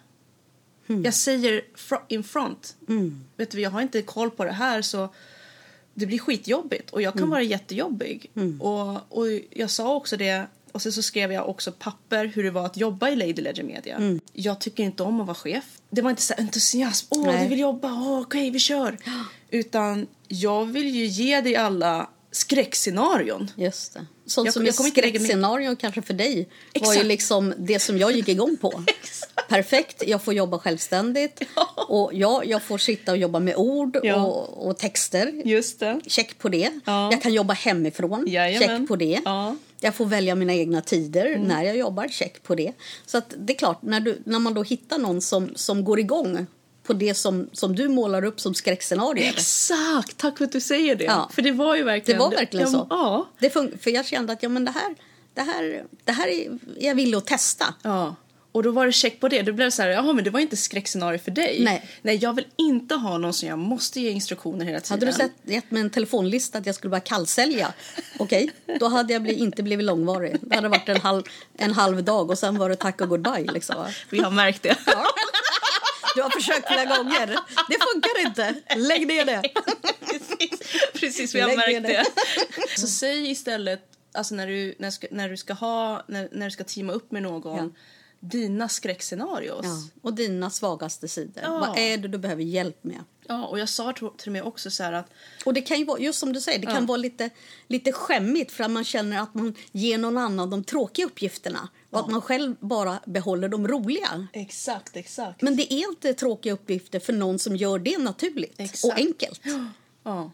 Jag 0.87 1.15
säger 1.15 1.63
fr- 1.77 2.03
in 2.09 2.25
front. 2.25 2.77
Mm. 2.89 3.25
Vet 3.37 3.51
du, 3.51 3.61
jag 3.61 3.71
har 3.71 3.83
inte 3.83 4.03
koll 4.03 4.31
på 4.31 4.45
det 4.45 4.53
här 4.53 4.83
så 4.83 5.09
det 5.95 6.07
blir 6.07 6.19
skitjobbigt 6.19 6.91
och 6.91 6.99
Mm. 7.01 7.05
jag 7.05 7.15
kan 7.15 7.31
vara 7.31 7.43
jättejobbig. 7.43 8.31
Och, 8.61 9.19
och 9.19 9.27
jag 9.51 9.71
sa 9.71 9.95
också 9.95 10.17
det 10.17 10.47
och 10.73 10.83
sen 10.83 10.93
så 10.93 11.03
skrev 11.03 11.33
jag 11.33 11.49
också 11.49 11.73
papper 11.73 12.25
hur 12.27 12.43
det 12.45 12.51
var 12.51 12.67
att 12.67 12.77
jobba 12.77 13.09
i 13.11 13.17
Lady 13.17 13.33
Ledger 13.33 13.63
Media. 13.63 13.97
Mm. 13.97 14.21
Jag 14.33 14.61
tycker 14.61 14.85
inte 14.85 15.03
om 15.03 15.21
att 15.21 15.27
vara 15.27 15.35
chef. 15.35 15.65
Det 15.91 16.03
var 16.03 16.11
inte 16.11 16.23
så 16.23 16.35
entusiasm. 16.39 17.07
Åh, 17.11 17.43
du 17.43 17.49
vill 17.49 17.59
jobba. 17.59 17.93
Åh, 17.93 18.21
okej, 18.21 18.51
vi 18.51 18.59
kör. 18.59 18.99
Utan 19.51 20.07
jag 20.29 20.65
vill 20.67 20.89
ju 20.95 21.05
ge 21.07 21.41
dig 21.41 21.57
alla 21.57 22.09
skräckscenarion. 22.33 23.51
Just 23.57 23.95
det. 23.95 24.07
Sånt 24.27 24.47
Jag- 24.47 24.55
som 24.55 24.65
jag 24.67 24.73
är 24.73 24.77
kommer 24.77 24.89
inte 24.89 25.01
lägga 25.01 25.13
mig- 25.13 25.21
skräckscenario 25.29 25.77
kanske 25.77 26.03
för 26.03 26.15
dig 26.15 26.35
var 26.81 26.81
ju 26.87 26.91
Exakt. 26.91 27.07
liksom 27.07 27.55
det 27.59 27.79
som 27.79 27.99
jag 27.99 28.13
gick 28.13 28.29
igång 28.29 28.57
på. 28.61 28.83
Perfekt, 29.49 30.03
jag 30.07 30.23
får 30.23 30.35
jobba 30.35 30.59
självständigt. 30.59 31.43
Ja. 31.57 31.69
Och 31.89 32.11
ja, 32.15 32.45
jag 32.45 32.63
får 32.63 32.79
sitta 32.79 33.13
och 33.13 33.19
jobba 33.19 33.39
med 33.41 33.57
ord 33.57 33.99
Ja. 34.03 34.17
och, 34.27 34.67
och 34.69 34.79
texter. 34.79 35.33
Just 35.45 35.81
det. 35.81 36.01
Check 36.07 36.39
på 36.39 36.49
det. 36.49 36.71
Ja. 36.85 37.13
Jag 37.13 37.23
kan 37.23 37.33
jobba 37.33 37.55
hemifrån. 37.55 38.25
Jajamän. 38.29 38.79
Check 38.81 38.89
på 38.89 38.97
det. 38.97 39.21
Ja. 39.25 39.47
Mm. 39.47 39.59
Jag 39.81 39.95
får 39.95 40.07
välja 40.07 40.35
mina 40.35 40.55
egna 40.55 40.81
tider 40.81 41.39
när 41.39 41.63
jag 41.63 41.77
jobbar. 41.77 42.09
Check 42.09 42.43
på 42.43 42.55
det. 42.55 42.73
Så 43.07 43.19
att 43.19 43.35
det 43.39 43.53
är 43.53 43.57
klart, 43.59 43.83
när, 43.83 44.01
du, 44.01 44.23
när 44.25 44.39
man 44.39 44.55
då 44.55 44.63
hittar 44.63 44.99
någon 44.99 45.21
som, 45.21 45.53
som 45.57 45.85
går 45.85 45.99
igång 46.01 46.47
på 46.93 46.99
det 46.99 47.15
som, 47.15 47.49
som 47.53 47.77
du 47.77 47.89
målar 47.89 48.25
upp 48.25 48.41
som 48.41 48.55
skräckscenarier. 48.55 49.29
Exakt! 49.31 50.17
Tack 50.17 50.39
för 50.39 50.45
att 50.45 50.53
du 50.53 50.61
säger 50.61 50.97
det. 50.97 51.05
Ja. 51.05 51.31
För 51.33 51.43
det 51.43 51.53
var 51.53 51.75
ju 51.75 51.81
Det 51.83 51.87
verkligen... 51.87 52.21
var 52.21 52.31
verkligen 52.31 52.67
ja, 52.67 52.73
så. 52.73 52.87
Ja. 52.91 53.29
Det 53.39 53.51
för 53.51 53.91
jag 53.91 54.07
kände 54.07 54.33
att 54.33 54.43
ja, 54.43 54.49
men 54.49 54.65
det, 54.65 54.71
här, 54.71 54.95
det, 55.35 55.41
här, 55.43 55.85
det 56.05 56.13
här 56.13 56.29
är 56.29 56.59
jag 56.79 56.95
villig 56.95 57.19
att 57.19 57.27
testa. 57.27 57.75
ja. 57.83 58.15
Och 58.55 58.63
då 58.63 58.71
var 58.71 58.87
det 58.87 58.93
check 58.93 59.21
på 59.21 59.29
det. 59.29 59.43
Då 59.43 59.53
blev 59.53 59.67
det 59.67 59.71
så 59.71 59.83
här, 59.83 59.89
jaha 59.89 60.13
men 60.13 60.25
det 60.25 60.31
var 60.31 60.41
inte 60.41 60.57
skräckscenario 60.57 61.19
för 61.19 61.31
dig. 61.31 61.59
Nej. 61.61 61.89
Nej, 62.03 62.17
jag 62.17 62.35
vill 62.35 62.47
inte 62.57 62.95
ha 62.95 63.19
någon 63.19 63.33
som 63.33 63.49
jag 63.49 63.59
måste 63.59 64.01
ge 64.01 64.11
instruktioner 64.11 64.65
hela 64.65 64.81
tiden. 64.81 64.99
Hade 65.01 65.07
du 65.07 65.13
sett, 65.13 65.33
gett 65.43 65.71
mig 65.71 65.83
en 65.83 65.91
telefonlista 65.91 66.59
att 66.59 66.67
jag 66.67 66.75
skulle 66.75 66.91
börja 66.91 67.01
kallsälja, 67.01 67.73
okej, 68.19 68.51
då 68.81 68.89
hade 68.89 69.13
jag 69.13 69.23
bli, 69.23 69.33
inte 69.35 69.63
blivit 69.63 69.87
långvarig. 69.87 70.37
Det 70.41 70.55
hade 70.55 70.69
varit 70.69 70.89
en 70.89 71.01
halv, 71.01 71.23
en 71.59 71.73
halv 71.73 72.05
dag 72.05 72.31
och 72.31 72.39
sen 72.39 72.59
var 72.59 72.69
det 72.69 72.77
tack 72.77 73.01
och 73.01 73.09
goodbye. 73.09 73.53
Liksom? 73.53 73.77
Vi 74.11 74.19
har 74.19 74.31
märkt 74.31 74.63
det. 74.63 74.77
Du 76.17 76.23
har 76.23 76.31
försökt 76.31 76.67
flera 76.69 76.85
gånger. 76.97 77.27
Det 77.69 77.77
funkar 77.93 78.27
inte. 78.27 78.55
Lägg 78.77 79.07
ner 79.07 79.25
det. 79.25 79.43
precis, 80.01 80.73
precis, 80.95 81.35
vi 81.35 81.41
har 81.41 81.49
Lägg 81.49 81.57
märkt 81.83 81.83
det. 81.83 82.05
det. 82.77 82.81
Så 82.81 82.87
säg 82.87 83.31
istället, 83.31 83.83
alltså 84.15 84.35
när 84.35 84.47
du, 84.47 84.75
när 84.79 84.91
ska, 84.91 85.07
när 85.11 85.29
du 85.29 85.37
ska 85.37 85.53
ha, 85.53 86.05
när, 86.09 86.29
när 86.33 86.47
du 86.47 86.51
ska 86.51 86.65
teama 86.65 86.93
upp 86.93 87.13
med 87.13 87.23
någon, 87.23 87.57
Ja. 87.57 87.69
dina 88.21 88.69
skräckscenarios. 88.69 89.65
Ja, 89.67 90.01
och 90.03 90.15
dina 90.15 90.51
svagaste 90.51 91.09
sidor. 91.09 91.43
Ja. 91.43 91.59
Vad 91.59 91.79
är 91.79 91.99
det 91.99 92.09
du 92.09 92.19
behöver 92.19 92.43
hjälp 92.43 92.85
med? 92.85 93.05
Ja, 93.33 93.47
och 93.47 93.59
jag 93.59 93.69
sa 93.69 93.93
till 94.17 94.33
med 94.33 94.43
också 94.43 94.71
så 94.71 94.85
att 94.85 95.11
Och 95.45 95.55
det 95.55 95.61
kan 95.61 95.79
ju 95.79 95.85
vara, 95.85 95.99
just 95.99 96.19
som 96.19 96.33
du 96.33 96.41
säger, 96.41 96.59
det 96.59 96.67
kan 96.67 96.75
Ja. 96.75 96.81
vara 96.81 96.97
lite, 96.97 97.31
lite 97.69 97.93
skämmigt 97.93 98.53
för 98.53 98.65
att 98.65 98.71
man 98.71 98.85
känner 98.85 99.21
att 99.21 99.35
man 99.35 99.55
ger 99.73 99.99
någon 99.99 100.19
annan 100.19 100.51
de 100.51 100.65
tråkiga 100.65 101.07
uppgifterna 101.07 101.69
och 101.91 102.01
att 102.01 102.09
man 102.11 102.21
själv 102.23 102.55
bara 102.61 103.01
behåller 103.07 103.49
de 103.49 103.69
roliga. 103.69 104.27
exakt, 104.33 104.97
exakt. 104.97 105.43
Men 105.43 105.57
det 105.57 105.73
är 105.73 105.89
inte 105.89 106.15
tråkiga 106.15 106.53
uppgifter 106.53 107.01
för 107.01 107.13
någon 107.13 107.39
som 107.39 107.57
gör 107.57 107.79
det 107.79 107.99
naturligt 107.99 108.55
Exakt. 108.61 108.85
och 108.85 108.99
enkelt. 109.01 109.41
Ja. 110.05 110.31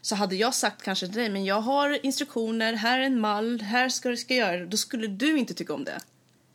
Så 0.00 0.14
hade 0.14 0.36
jag 0.36 0.54
sagt 0.54 0.82
kanske 0.82 1.06
till 1.06 1.16
dig, 1.16 1.28
men 1.28 1.44
jag 1.44 1.60
har 1.60 2.06
instruktioner, 2.06 2.72
här 2.72 2.98
är 2.98 3.02
en 3.04 3.20
mall, 3.20 3.60
här 3.60 3.88
ska 3.88 4.08
du 4.08 4.16
ska 4.16 4.34
göra 4.34 4.56
det. 4.56 4.66
Då 4.66 4.76
skulle 4.76 5.06
du 5.06 5.38
inte 5.38 5.54
tycka 5.54 5.74
om 5.74 5.84
det. 5.84 6.00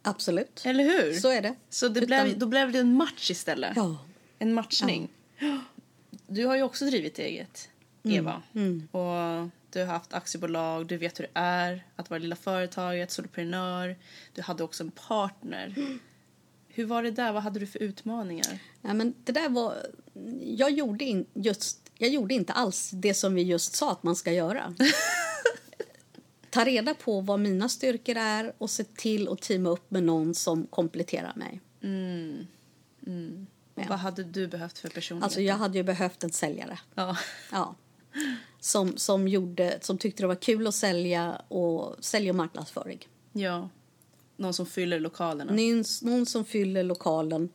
Absolut. 0.01 0.61
Eller 0.65 0.83
hur? 0.83 1.13
Så 1.19 1.29
är 1.29 1.41
det. 1.41 1.55
Så 1.69 1.87
det 1.87 1.99
Utan- 1.99 2.25
blev, 2.25 2.39
då 2.39 2.45
blev 2.45 2.71
det 2.71 2.79
en 2.79 2.93
match 2.97 3.31
istället. 3.31 3.71
Ja. 3.75 3.97
En 4.39 4.53
matchning. 4.53 5.09
Du 6.27 6.45
har 6.45 6.55
ju 6.55 6.63
också 6.63 6.85
drivit 6.85 7.19
eget, 7.19 7.69
Mm. 8.05 8.17
Eva. 8.17 8.41
Och 8.91 9.49
du 9.69 9.79
har 9.79 9.85
haft 9.85 10.13
aktiebolag, 10.13 10.87
du 10.87 10.97
vet 10.97 11.19
hur 11.19 11.23
det 11.23 11.39
är 11.39 11.85
att 11.95 12.09
vara 12.09 12.19
lilla 12.19 12.35
företaget, 12.35 13.11
soloprenör. 13.11 13.97
Du 14.33 14.41
hade 14.41 14.63
också 14.63 14.83
en 14.83 14.91
partner. 14.91 15.73
Mm. 15.77 15.99
Hur 16.67 16.85
var 16.85 17.03
det 17.03 17.11
där? 17.11 17.33
Vad 17.33 17.43
hade 17.43 17.59
du 17.59 17.67
för 17.67 17.79
utmaningar? 17.79 18.59
Nej, 18.81 18.93
men 18.93 19.13
det 19.23 19.31
där 19.31 19.49
var... 19.49 19.75
Jag 20.41 20.71
gjorde, 20.71 21.05
in, 21.05 21.25
just, 21.33 21.91
jag 21.97 22.09
gjorde 22.09 22.33
inte 22.33 22.53
alls 22.53 22.89
det 22.93 23.13
som 23.13 23.35
vi 23.35 23.41
just 23.41 23.75
sa 23.75 23.91
att 23.91 24.03
man 24.03 24.15
ska 24.15 24.31
göra. 24.31 24.75
ta 26.49 26.65
reda 26.65 26.93
på 26.93 27.21
vad 27.21 27.39
mina 27.39 27.69
styrkor 27.69 28.17
är 28.17 28.53
och 28.57 28.69
se 28.69 28.83
till 28.83 29.27
att 29.27 29.41
teama 29.41 29.69
upp 29.69 29.91
med 29.91 30.03
någon 30.03 30.35
som 30.35 30.67
kompletterar 30.67 31.33
mig. 31.35 31.61
Och 33.75 33.83
Vad 33.89 33.99
hade 33.99 34.23
du 34.23 34.47
behövt 34.47 34.77
för 34.77 34.89
personlighet? 34.89 35.23
Alltså 35.23 35.41
jag 35.41 35.55
hade 35.55 35.77
ju 35.77 35.83
behövt 35.83 36.23
en 36.23 36.31
säljare. 36.31 36.79
ja. 36.95 37.17
Ja. 37.51 37.75
Som, 38.59 38.97
som, 38.97 39.27
gjorde, 39.27 39.77
som 39.81 39.97
tyckte 39.97 40.23
det 40.23 40.27
var 40.27 40.35
kul 40.35 40.67
att 40.67 40.75
sälja 40.75 41.41
och 41.47 41.95
sälja 41.99 42.31
och 42.31 42.35
marknadsföring. 42.35 43.07
ja. 43.33 43.69
Någon 44.37 44.53
som 44.53 44.65
fyller 44.65 44.99
lokalerna. 44.99 45.51
Någon, 45.53 45.83
någon 46.01 46.25
som 46.25 46.45
fyller 46.45 46.83
lokalen 46.83 47.49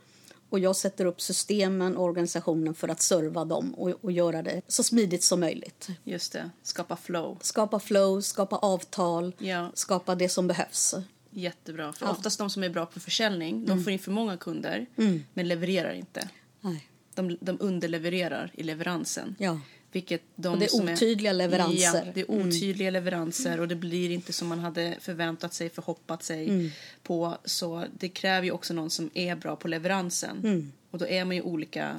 och 0.51 0.59
jag 0.59 0.77
sätter 0.77 1.05
upp 1.05 1.21
systemen 1.21 1.97
och 1.97 2.05
organisationen 2.05 2.75
för 2.75 2.89
att 2.89 3.01
serva 3.03 3.45
dem 3.45 3.75
och, 3.75 4.05
och 4.05 4.13
göra 4.13 4.43
det 4.43 4.63
så 4.69 4.83
smidigt 4.83 5.25
som 5.25 5.41
möjligt. 5.41 5.89
Just 6.05 6.33
det. 6.33 6.51
Skapa 6.63 6.97
flow. 6.97 7.39
Skapa 7.41 7.79
flow, 7.81 8.21
skapa 8.21 8.57
avtal, 8.57 9.35
Ja. 9.39 9.71
skapa 9.75 10.15
det 10.15 10.29
som 10.29 10.47
behövs. 10.47 10.95
Jättebra. 11.39 11.93
För 11.93 12.05
Ja. 12.05 12.09
Mm. 12.09 12.17
oftast 12.19 12.39
de 12.39 12.51
som 12.51 12.63
är 12.63 12.69
bra 12.69 12.87
på 12.87 13.01
försäljning, 13.01 13.67
de 13.67 13.85
får 13.85 13.93
in 13.93 13.99
för 13.99 14.11
många 14.11 14.37
kunder 14.37 14.87
men 15.35 15.49
levererar 15.49 15.93
inte. 15.93 16.29
Nej. 16.61 16.89
De, 17.15 17.37
de 17.41 17.57
underlevererar 17.61 18.51
i 18.55 18.63
leveransen. 18.63 19.37
Ja. 19.39 19.61
Vilket 19.93 20.23
de 20.37 20.49
Och 20.53 20.59
det 20.59 20.67
är 20.67 20.83
otydliga 20.93 21.33
leveranser. 21.33 21.89
Mm. 21.95 22.07
Ja, 22.07 22.13
det 22.15 22.21
är 22.21 22.31
otydliga 22.31 22.91
leveranser 22.91 23.61
och 23.61 23.69
det 23.69 23.75
blir 23.77 24.11
inte 24.11 24.33
som 24.33 24.49
man 24.49 24.59
hade 24.59 24.97
förväntat 25.01 25.55
sig, 25.55 25.71
förhoppat 25.71 26.23
sig 26.23 26.49
Mm. 26.49 26.71
på. 27.03 27.39
Så 27.45 27.85
det 27.99 28.09
kräver 28.09 28.45
ju 28.45 28.51
också 28.51 28.75
någon 28.75 28.91
som 28.91 29.11
är 29.15 29.37
bra 29.37 29.57
på 29.57 29.69
leveransen. 29.69 30.73
Och 30.91 30.99
då 30.99 31.07
är 31.07 31.25
man 31.25 31.37
ju 31.37 31.43
olika 31.43 31.97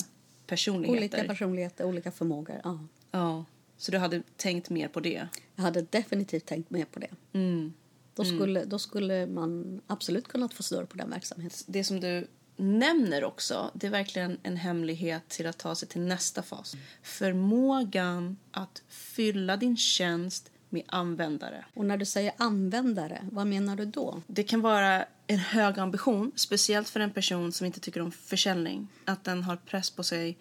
personligheter. 0.47 0.97
Mm. 1.17 1.25
Olika 1.25 1.33
personligheter, 1.33 1.83
olika 1.85 2.11
förmågor. 2.11 2.61
Ja. 2.63 2.79
ja. 3.11 3.45
Så 3.77 3.91
du 3.91 3.97
hade 3.97 4.21
tänkt 4.37 4.69
mer 4.69 4.87
på 4.87 4.99
det? 4.99 5.27
Jag 5.55 5.63
hade 5.63 5.81
definitivt 5.81 6.45
tänkt 6.45 6.69
mer 6.69 6.85
på 6.85 6.99
det. 6.99 7.09
Mm. 7.33 7.73
Då 8.19 8.25
mm. 8.25 8.37
skulle, 8.37 8.65
då 8.65 8.79
skulle 8.79 9.27
man 9.27 9.81
absolut 9.87 10.27
kunnat 10.27 10.53
få 10.53 10.63
snurr 10.63 10.85
på 10.85 10.97
den 10.97 11.09
verksamheten. 11.09 11.57
Det 11.67 11.83
som 11.83 11.99
du 11.99 12.27
nämner 12.55 13.23
också, 13.23 13.71
det 13.73 13.87
är 13.87 13.91
verkligen 13.91 14.37
en 14.43 14.57
hemlighet 14.57 15.29
till 15.29 15.47
att 15.47 15.57
ta 15.57 15.75
sig 15.75 15.87
till 15.87 16.01
nästa 16.01 16.43
fas. 16.43 16.75
Förmågan 17.03 18.37
att 18.51 18.81
fylla 18.89 19.57
din 19.57 19.77
tjänst 19.77 20.51
med 20.69 20.83
användare. 20.87 21.65
Och 21.73 21.85
när 21.85 21.97
du 21.97 22.05
säger 22.05 22.33
användare, 22.37 23.25
vad 23.31 23.47
menar 23.47 23.75
du 23.75 23.85
då? 23.85 24.21
Det 24.27 24.43
kan 24.43 24.61
vara 24.61 25.05
en 25.27 25.39
hög 25.39 25.79
ambition, 25.79 26.31
speciellt 26.35 26.89
för 26.89 26.99
en 26.99 27.11
person 27.11 27.51
som 27.51 27.65
inte 27.65 27.79
tycker 27.79 28.01
om 28.01 28.11
försäljning. 28.11 28.87
Att 29.05 29.23
den 29.23 29.43
har 29.43 29.55
press 29.55 29.89
på 29.89 30.03
sig 30.03 30.37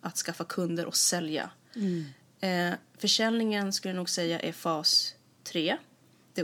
att 0.00 0.16
skaffa 0.16 0.44
kunder 0.44 0.86
och 0.86 0.96
sälja. 0.96 1.50
Mm. 1.76 2.04
Eh, 2.40 2.78
försäljningen 2.98 3.72
skulle 3.72 3.92
jag 3.92 3.96
nog 3.96 4.10
säga 4.10 4.40
är 4.40 4.52
fas 4.52 5.14
3 5.44 5.76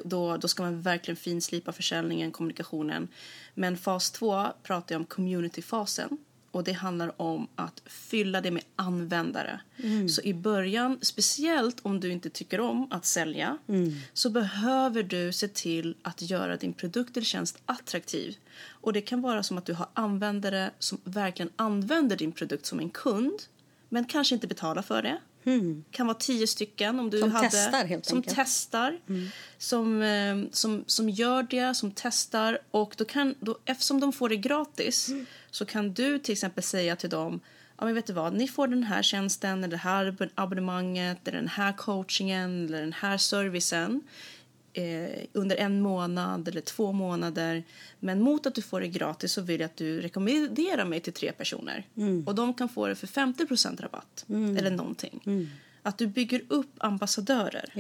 då, 0.04 0.36
då 0.36 0.48
ska 0.48 0.62
man 0.62 0.80
verkligen 0.82 1.16
finslipa 1.16 1.72
försäljningen, 1.72 2.32
kommunikationen. 2.32 3.08
Men 3.54 3.76
fas 3.76 4.10
två 4.10 4.46
pratar 4.62 4.94
jag 4.94 5.00
om 5.00 5.06
communityfasen. 5.06 6.18
Och 6.50 6.64
det 6.64 6.72
handlar 6.72 7.22
om 7.22 7.48
att 7.54 7.82
fylla 7.86 8.40
det 8.40 8.50
med 8.50 8.62
användare. 8.76 9.60
Så 10.08 10.22
i 10.22 10.34
början, 10.34 10.98
speciellt 11.02 11.80
om 11.82 12.00
du 12.00 12.12
inte 12.12 12.30
tycker 12.30 12.60
om 12.60 12.86
att 12.90 13.04
sälja 13.04 13.58
så 14.12 14.30
behöver 14.30 15.02
du 15.02 15.32
se 15.32 15.48
till 15.48 15.96
att 16.02 16.22
göra 16.22 16.56
din 16.56 16.72
produkt 16.72 17.16
eller 17.16 17.24
tjänst 17.24 17.58
attraktiv. 17.66 18.36
Och 18.68 18.92
Det 18.92 19.00
kan 19.00 19.20
vara 19.20 19.42
som 19.42 19.58
att 19.58 19.66
du 19.66 19.72
har 19.72 19.86
användare 19.94 20.70
som 20.78 20.98
verkligen 21.04 21.52
använder 21.56 22.16
din 22.16 22.32
produkt 22.32 22.66
som 22.66 22.80
en 22.80 22.90
kund 22.90 23.42
men 23.88 24.04
kanske 24.04 24.34
inte 24.34 24.46
betalar 24.46 24.82
för 24.82 25.02
det. 25.02 25.18
Kan 25.90 26.06
vara 26.06 26.16
tio 26.18 26.46
stycken. 26.46 27.00
Om 27.00 27.10
du 27.10 27.20
Som 27.20 27.32
hade, 27.32 27.48
testar, 27.50 27.84
helt 27.84 28.06
Som 28.06 28.18
enkelt. 28.18 28.36
testar. 28.36 28.98
Som, 29.58 30.02
eh, 30.02 30.36
som, 30.52 30.84
som 30.86 31.08
gör 31.10 31.42
det, 31.42 31.74
som 31.74 31.90
testar. 31.94 32.58
Och 32.70 32.94
då 32.98 33.04
kan, 33.04 33.34
då, 33.40 33.58
eftersom 33.64 34.00
de 34.00 34.12
får 34.12 34.28
det 34.28 34.36
gratis 34.36 35.10
så 35.50 35.64
kan 35.64 35.92
du 35.92 36.18
till 36.18 36.32
exempel 36.32 36.64
säga 36.64 36.96
till 36.96 37.10
dem 37.10 37.40
Ja, 37.80 37.84
men 37.84 37.94
vet 37.94 38.06
du 38.06 38.12
vad? 38.12 38.32
Ni 38.34 38.48
får 38.48 38.68
den 38.68 38.82
här 38.82 39.02
tjänsten, 39.02 39.58
eller 39.58 39.68
det 39.70 39.76
här 39.76 40.06
ab- 40.06 40.30
abonnemanget, 40.34 41.28
eller 41.28 41.38
den 41.38 41.48
här 41.48 41.72
coachingen 41.72 42.66
eller 42.66 42.80
den 42.80 42.92
här 42.92 43.16
servicen 43.18 44.00
eh, 44.72 45.24
under 45.32 45.56
en 45.56 45.80
månad 45.80 46.48
eller 46.48 46.60
två 46.60 46.92
månader. 46.92 47.64
Men 48.00 48.20
mot 48.20 48.46
att 48.46 48.54
du 48.54 48.62
får 48.62 48.80
det 48.80 48.88
gratis 48.88 49.32
så 49.32 49.40
vill 49.40 49.60
jag 49.60 49.68
att 49.68 49.76
du 49.76 50.00
rekommenderar 50.00 50.84
mig 50.84 51.00
till 51.00 51.12
tre 51.12 51.32
personer. 51.32 51.86
Och 52.26 52.34
de 52.34 52.54
kan 52.54 52.68
få 52.68 52.86
det 52.86 52.94
för 52.94 53.06
50% 53.06 53.82
rabatt 53.82 54.24
eller 54.28 54.70
någonting. 54.70 55.48
Att 55.82 55.98
du 55.98 56.06
bygger 56.06 56.42
upp 56.48 56.74
ambassadörer. 56.78 57.70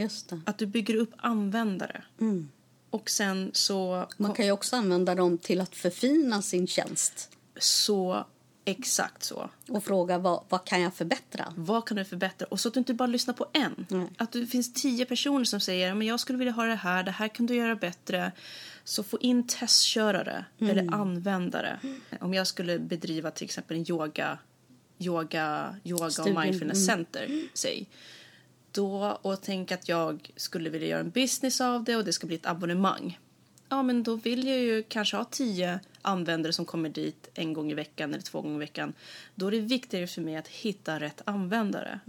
Att 0.44 0.58
du 0.58 0.66
bygger 0.66 0.94
upp 0.94 1.12
användare. 1.16 2.02
Mm. 2.20 2.48
Och 2.90 3.10
sen 3.10 3.50
så... 3.54 4.08
Man 4.16 4.32
kan 4.32 4.44
ju 4.44 4.52
också 4.52 4.76
använda 4.76 5.14
dem 5.14 5.38
till 5.38 5.60
att 5.60 5.76
förfina 5.76 6.42
sin 6.42 6.66
tjänst 6.66 7.30
Så 7.58 8.24
exakt 8.70 9.22
så. 9.22 9.50
och 9.68 9.84
fråga 9.84 10.18
vad, 10.18 10.44
vad 10.48 10.64
kan 10.64 10.80
jag 10.80 10.94
förbättra? 10.94 11.52
Vad 11.56 11.88
kan 11.88 11.96
du 11.96 12.04
förbättra? 12.04 12.46
Och 12.50 12.60
så 12.60 12.68
att 12.68 12.74
du 12.74 12.78
inte 12.80 12.94
bara 12.94 13.06
lyssnar 13.06 13.34
på 13.34 13.46
en. 13.52 13.86
Nej. 13.88 14.06
Att 14.16 14.32
det 14.32 14.46
finns 14.46 14.72
tio 14.72 15.04
personer 15.04 15.44
som 15.44 15.60
säger 15.60 15.94
men 15.94 16.06
jag 16.06 16.20
skulle 16.20 16.38
vilja 16.38 16.52
ha 16.52 16.64
det 16.64 16.74
här, 16.74 17.02
det 17.02 17.10
här 17.10 17.28
kan 17.28 17.46
du 17.46 17.54
göra 17.54 17.76
bättre. 17.76 18.32
Så 18.84 19.02
få 19.02 19.18
in 19.20 19.46
testkörare 19.46 20.44
eller 20.60 20.94
användare. 20.94 21.80
Om 22.20 22.34
jag 22.34 22.46
skulle 22.46 22.78
bedriva 22.78 23.30
till 23.30 23.44
exempel 23.44 23.76
en 23.76 23.90
yoga, 23.90 24.38
yoga, 24.98 25.76
yoga 25.84 26.22
och 26.22 26.44
mindfulness 26.44 26.86
center, 26.86 27.48
säg. 27.54 27.86
Då, 28.72 29.18
och 29.22 29.42
tänk 29.42 29.72
att 29.72 29.88
jag 29.88 30.30
skulle 30.36 30.70
vilja 30.70 30.88
göra 30.88 31.00
en 31.00 31.10
business 31.10 31.60
av 31.60 31.84
det 31.84 31.96
och 31.96 32.04
det 32.04 32.12
ska 32.12 32.26
bli 32.26 32.36
ett 32.36 32.46
abonnemang. 32.46 33.18
Ja, 33.68 33.82
men 33.82 34.02
då 34.02 34.14
vill 34.14 34.46
jag 34.46 34.58
ju 34.58 34.82
kanske 34.82 35.16
ha 35.16 35.24
tio 35.24 35.80
användare 36.02 36.52
som 36.52 36.64
kommer 36.64 36.88
dit 36.88 37.30
en 37.34 37.52
gång 37.52 37.70
i 37.70 37.74
veckan 37.74 38.14
eller 38.14 38.22
två 38.22 38.40
gånger 38.40 38.56
i 38.56 38.58
veckan. 38.58 38.92
Då 39.34 39.46
är 39.46 39.50
det 39.50 39.60
viktigare 39.60 40.06
för 40.06 40.22
mig 40.22 40.36
att 40.36 40.48
hitta 40.48 41.00
rätt 41.00 41.22
användare. 41.24 42.00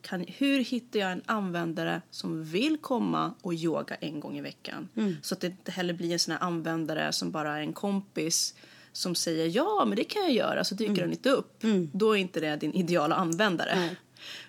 Kan, 0.00 0.24
hur 0.28 0.60
hittar 0.60 1.00
jag 1.00 1.12
en 1.12 1.22
användare 1.26 2.02
som 2.10 2.44
vill 2.44 2.76
komma 2.76 3.34
och 3.40 3.54
yoga 3.54 3.94
en 3.94 4.20
gång 4.20 4.38
i 4.38 4.40
veckan? 4.40 4.88
Så 5.22 5.34
att 5.34 5.40
det 5.40 5.46
inte 5.46 5.70
heller 5.70 5.94
blir 5.94 6.12
en 6.12 6.18
sån 6.18 6.32
här 6.32 6.42
användare 6.42 7.12
som 7.12 7.30
bara 7.30 7.56
är 7.56 7.60
en 7.60 7.72
kompis 7.72 8.54
som 8.92 9.14
säger 9.14 9.56
ja, 9.56 9.84
men 9.86 9.96
det 9.96 10.04
kan 10.04 10.22
jag 10.22 10.32
göra, 10.32 10.64
så 10.64 10.74
dyker 10.74 10.94
den 11.02 11.12
inte 11.12 11.30
upp. 11.30 11.64
Då 11.92 12.12
är 12.12 12.16
inte 12.16 12.40
det 12.40 12.56
din 12.56 12.72
ideala 12.72 13.14
användare. 13.14 13.74
Nej. 13.74 13.96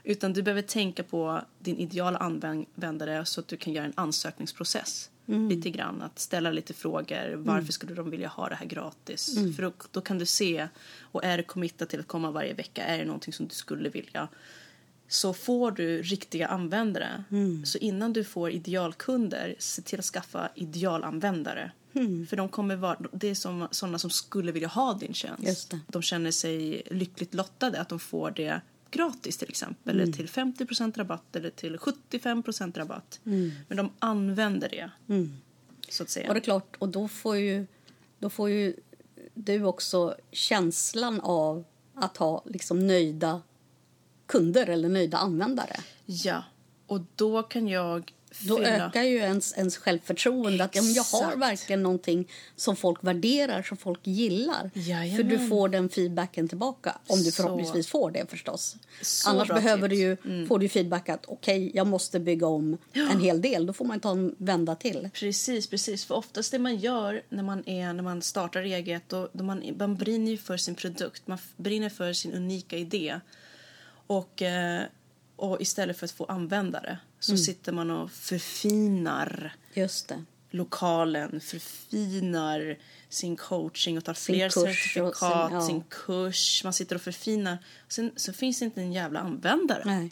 Utan 0.03 0.33
du 0.33 0.41
behöver 0.41 0.61
tänka 0.61 1.03
på 1.03 1.41
din 1.59 1.77
ideala 1.77 2.17
användare 2.17 3.25
så 3.25 3.39
att 3.39 3.47
du 3.47 3.57
kan 3.57 3.73
göra 3.73 3.85
en 3.85 3.93
ansökningsprocess. 3.95 5.09
Lite 5.49 5.69
grann, 5.69 6.01
att 6.01 6.19
ställa 6.19 6.51
lite 6.51 6.73
frågor. 6.73 7.35
Varför 7.35 7.73
skulle 7.73 7.93
de 7.95 8.09
vilja 8.09 8.27
ha 8.27 8.49
det 8.49 8.55
här 8.55 8.65
gratis? 8.65 9.35
För 9.55 9.63
då, 9.63 9.71
då 9.91 10.01
kan 10.01 10.19
du 10.19 10.25
se, 10.25 10.67
och 11.01 11.23
är 11.23 11.37
du 11.37 11.43
committad 11.43 11.89
till 11.89 11.99
att 11.99 12.07
komma 12.07 12.31
varje 12.31 12.53
vecka, 12.53 12.83
är 12.85 12.97
det 12.97 13.05
någonting 13.05 13.33
som 13.33 13.47
du 13.47 13.55
skulle 13.55 13.89
vilja? 13.89 14.27
Så 15.07 15.33
får 15.33 15.71
du 15.71 16.01
riktiga 16.01 16.47
användare. 16.47 17.23
Så 17.65 17.77
innan 17.77 18.13
du 18.13 18.23
får 18.23 18.51
idealkunder, 18.51 19.55
se 19.59 19.81
till 19.81 19.99
att 19.99 20.05
skaffa 20.05 20.49
idealanvändare. 20.55 21.71
För 22.29 22.35
de 22.35 22.49
kommer 22.49 22.75
vara, 22.75 22.97
det 23.11 23.27
är 23.29 23.35
som, 23.35 23.67
sådana 23.71 23.99
som 23.99 24.09
skulle 24.09 24.51
vilja 24.51 24.67
ha 24.67 24.93
din 24.93 25.13
tjänst. 25.13 25.73
De 25.87 26.01
känner 26.01 26.31
sig 26.31 26.83
lyckligt 26.91 27.33
lottade 27.33 27.81
att 27.81 27.89
de 27.89 27.99
får 27.99 28.31
det 28.31 28.61
gratis 28.91 29.37
till 29.37 29.49
exempel. 29.49 30.01
Eller 30.01 30.13
till 30.13 30.27
50% 30.27 30.97
rabatt 30.97 31.35
eller 31.35 31.49
till 31.49 31.77
75% 31.77 32.77
rabatt. 32.77 33.19
Men 33.67 33.77
de 33.77 33.89
använder 33.99 34.69
det. 34.69 34.89
Så 35.89 36.03
att 36.03 36.09
säga. 36.09 36.27
Och 36.27 36.33
det 36.33 36.39
är 36.39 36.43
klart, 36.43 36.75
och 36.79 36.89
då 36.89 37.07
får 37.07 37.37
ju, 37.37 37.67
då 38.19 38.29
får 38.29 38.49
ju 38.49 38.75
du 39.33 39.63
också 39.63 40.15
känslan 40.31 41.19
av 41.21 41.63
att 41.93 42.17
ha 42.17 42.43
liksom 42.45 42.87
nöjda 42.87 43.41
kunder 44.25 44.69
eller 44.69 44.89
nöjda 44.89 45.17
användare. 45.17 45.75
Ja. 46.05 46.43
Och 46.87 47.01
då 47.15 47.43
kan 47.43 47.67
jag 47.67 48.13
Då 48.39 48.57
fylla... 48.57 48.69
ökar 48.87 49.03
ju 49.03 49.17
ens, 49.17 49.57
ens 49.57 49.77
självförtroende. 49.77 50.63
Att 50.63 50.75
ja, 50.75 50.81
men 50.81 50.93
jag 50.93 51.03
har 51.03 51.35
verkligen 51.35 51.83
någonting 51.83 52.31
som 52.55 52.75
folk 52.75 53.03
värderar, 53.03 53.63
som 53.63 53.77
folk 53.77 53.99
gillar. 54.03 54.71
Jajamän. 54.73 55.17
För 55.17 55.23
du 55.23 55.49
får 55.49 55.69
den 55.69 55.89
feedbacken 55.89 56.47
tillbaka. 56.47 56.97
Om 57.07 57.23
du 57.23 57.31
Så- 57.31 57.43
förhoppningsvis 57.43 57.87
får 57.87 58.11
det 58.11 58.29
förstås. 58.29 58.75
Så 59.01 59.29
Annars 59.29 59.47
behöver 59.47 59.89
du 59.89 59.95
ju, 59.95 60.17
får 60.47 60.59
du 60.59 60.69
feedback 60.69 61.09
att 61.09 61.25
okej, 61.25 61.71
jag 61.73 61.87
måste 61.87 62.19
bygga 62.19 62.47
om 62.47 62.77
en 62.93 63.19
hel 63.21 63.41
del. 63.41 63.65
Då 63.65 63.73
får 63.73 63.85
man 63.85 63.99
ta 63.99 64.11
en 64.11 64.35
vända 64.37 64.75
till. 64.75 65.09
Precis, 65.13 65.67
precis. 65.67 66.05
För 66.05 66.15
oftast 66.15 66.51
det 66.51 66.59
man 66.59 66.75
gör 66.75 67.21
när 67.29 67.43
man, 67.43 67.69
är, 67.69 67.93
när 67.93 68.03
man 68.03 68.21
startar 68.21 68.61
eget, 68.61 69.09
då, 69.09 69.29
då 69.33 69.43
man, 69.43 69.63
man 69.79 69.95
brinner 69.95 70.31
ju 70.31 70.37
för 70.37 70.57
sin 70.57 70.75
produkt. 70.75 71.27
Man 71.27 71.37
brinner 71.57 71.89
för 71.89 72.13
sin 72.13 72.33
unika 72.33 72.77
idé. 72.77 73.19
Och, 74.07 74.41
eh, 74.41 74.83
och 75.35 75.61
istället 75.61 75.97
för 75.97 76.05
att 76.05 76.11
få 76.11 76.25
användare 76.25 76.97
så 77.25 77.31
Mm. 77.31 77.37
sitter 77.43 77.71
man 77.71 77.91
och 77.91 78.11
förfinar 78.11 79.55
lokalen, 80.51 81.41
förfinar 81.41 82.77
sin 83.09 83.35
coaching 83.35 83.97
och 83.97 84.03
tar 84.03 84.13
Sin 84.13 84.35
fler 84.35 84.49
certifikat, 84.49 85.51
sin- 85.51 85.61
sin, 85.61 85.77
ja. 85.77 85.83
kurs. 85.89 86.63
Man 86.63 86.73
sitter 86.73 86.95
och 86.95 87.01
förfinar. 87.01 87.57
Sen 87.87 88.11
så 88.15 88.33
finns 88.33 88.59
det 88.59 88.65
inte 88.65 88.81
en 88.81 88.93
jävla 88.93 89.19
användare. 89.19 89.81
Nej. 89.85 90.11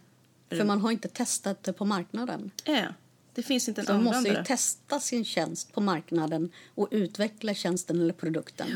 För 0.49 0.63
man 0.63 0.81
har 0.81 0.91
inte 0.91 1.07
testat 1.07 1.63
det 1.63 1.73
på 1.73 1.85
marknaden. 1.85 2.51
Äh. 2.65 2.85
Det 3.33 3.43
finns 3.43 3.67
inte 3.69 3.81
en 3.81 3.87
Så 3.87 3.93
man 3.93 4.03
måste 4.03 4.17
användare. 4.17 4.41
ju 4.43 4.45
testa 4.47 4.99
sin 4.99 5.25
tjänst 5.25 5.73
på 5.73 5.81
marknaden 5.81 6.51
och 6.75 6.87
utveckla 6.91 7.53
tjänsten 7.53 8.01
eller 8.01 8.13
produkten 8.13 8.67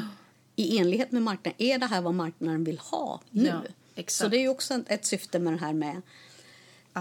i 0.55 0.77
enlighet 0.77 1.11
med 1.11 1.21
marknaden. 1.21 1.61
Är 1.61 1.77
det 1.77 1.85
här 1.85 2.01
vad 2.01 2.13
marknaden 2.13 2.63
vill 2.63 2.77
ha 2.79 3.21
nu? 3.29 3.45
Ja, 3.47 3.61
exakt. 3.95 4.23
Så 4.23 4.27
det 4.27 4.37
är 4.37 4.41
ju 4.41 4.49
också 4.49 4.83
ett 4.87 5.05
syfte 5.05 5.39
med 5.39 5.53
det 5.53 5.59
här 5.59 5.73
med, 5.73 6.01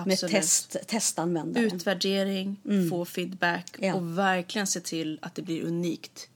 med 0.04 0.12
Absolut. 0.12 0.32
test, 0.34 0.76
testanvändare. 0.86 1.64
Utvärdering, 1.64 2.56
få 2.90 3.04
feedback 3.04 3.76
Ja. 3.80 3.94
och 3.94 4.18
verkligen 4.18 4.66
se 4.66 4.80
till 4.80 5.18
att 5.22 5.34
det 5.34 5.42
blir 5.42 5.62
unikt. 5.62 6.28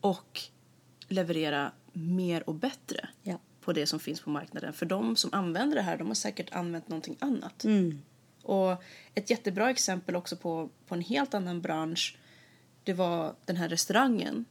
Och 0.00 0.40
leverera 1.08 1.72
mer 1.92 2.48
och 2.48 2.54
bättre 2.54 3.08
Ja. 3.22 3.38
på 3.60 3.72
det 3.72 3.86
som 3.86 4.00
finns 4.00 4.20
på 4.20 4.30
marknaden. 4.30 4.72
För 4.72 4.86
de 4.86 5.16
som 5.16 5.30
använder 5.34 5.76
det 5.76 5.82
här, 5.82 5.98
de 5.98 6.06
har 6.06 6.14
säkert 6.14 6.52
använt 6.52 6.88
någonting 6.88 7.16
annat. 7.18 7.64
Och 8.42 8.82
ett 9.14 9.30
jättebra 9.30 9.70
exempel 9.70 10.16
också 10.16 10.36
på, 10.36 10.70
på 10.86 10.94
en 10.94 11.00
helt 11.00 11.34
annan 11.34 11.60
bransch, 11.60 12.16
det 12.84 12.92
var 12.92 13.34
den 13.44 13.56
här 13.56 13.68
restaurangen 13.68 14.44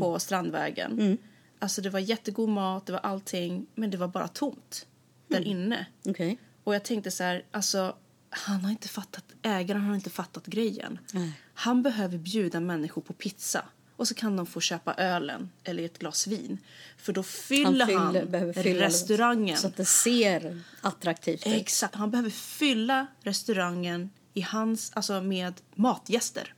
på 0.00 0.18
Strandvägen. 0.18 1.18
Alltså 1.58 1.80
det 1.82 1.90
var 1.90 2.00
jättegod 2.00 2.48
mat, 2.48 2.86
det 2.86 2.92
var 2.92 3.00
allting, 3.00 3.66
men 3.74 3.90
det 3.90 3.96
var 3.96 4.08
bara 4.08 4.28
tomt 4.28 4.86
där 5.28 5.40
inne. 5.46 5.86
Okej. 6.08 6.38
Och 6.64 6.74
jag 6.74 6.82
tänkte 6.84 7.10
så 7.10 7.22
här, 7.24 7.44
alltså 7.50 7.96
han 8.30 8.60
har 8.64 8.70
inte 8.70 8.88
fattat, 8.88 9.24
ägaren 9.42 9.80
har 9.82 9.94
inte 9.94 10.10
fattat 10.10 10.46
grejen. 10.46 10.98
Nej. 11.12 11.32
Han 11.54 11.82
behöver 11.82 12.18
bjuda 12.18 12.60
människor 12.60 13.02
på 13.02 13.12
pizza 13.12 13.64
och 13.96 14.08
så 14.08 14.14
kan 14.14 14.36
de 14.36 14.46
få 14.46 14.60
köpa 14.60 14.94
ölen 14.94 15.50
eller 15.64 15.84
ett 15.84 15.98
glas 15.98 16.26
vin. 16.26 16.58
För 16.96 17.12
då 17.12 17.22
fyller 17.22 17.86
han, 17.96 18.12
fyller- 18.12 18.26
behöver 18.26 18.52
fylla 18.52 18.84
restaurangen. 18.86 19.56
Så 19.56 19.66
att 19.66 19.76
det 19.76 19.84
ser 19.84 20.62
attraktivt 20.80 21.46
ut. 21.46 21.52
Exakt, 21.52 21.94
han 21.94 22.10
behöver 22.10 22.30
fylla 22.30 23.06
restaurangen 23.22 24.10
i 24.34 24.40
hans, 24.40 24.92
alltså 24.94 25.20
med 25.22 25.54
matgäster 25.74 26.54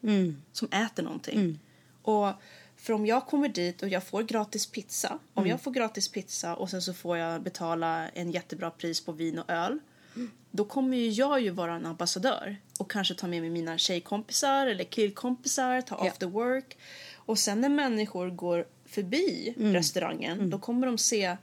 som 0.52 0.68
äter 0.72 1.02
någonting. 1.02 1.58
Och 2.02 2.32
för 2.76 2.92
om 2.92 3.06
jag 3.06 3.26
kommer 3.26 3.48
dit 3.48 3.82
och 3.82 3.88
jag 3.88 4.04
får 4.06 4.22
gratis 4.22 4.66
pizza, 4.66 5.18
om 5.34 5.46
jag 5.46 5.60
får 5.60 5.70
gratis 5.70 6.08
pizza 6.08 6.56
och 6.56 6.70
sen 6.70 6.82
så 6.82 6.94
får 6.94 7.16
jag 7.18 7.42
betala 7.42 8.08
en 8.08 8.30
jättebra 8.30 8.70
pris 8.70 9.00
på 9.04 9.12
vin 9.12 9.38
och 9.38 9.50
öl, 9.50 9.78
då 10.50 10.64
kommer 10.64 10.96
ju 10.96 11.08
jag 11.10 11.40
ju 11.40 11.50
vara 11.50 11.74
en 11.74 11.86
ambassadör 11.86 12.56
och 12.78 12.90
kanske 12.90 13.14
ta 13.14 13.26
med 13.26 13.40
mig 13.40 13.50
mina 13.50 13.78
tjejkompisar 13.78 14.66
eller 14.66 14.84
killkompisar, 14.84 15.80
ta 15.80 15.96
Ja. 16.04 16.10
after 16.10 16.26
work. 16.26 16.76
Och 17.16 17.38
sen 17.38 17.60
när 17.60 17.68
människor 17.68 18.30
går 18.30 18.66
förbi 18.86 19.54
restaurangen, 19.56 20.50
då 20.50 20.58
kommer 20.58 20.86
de 20.86 20.98
se, 20.98 21.36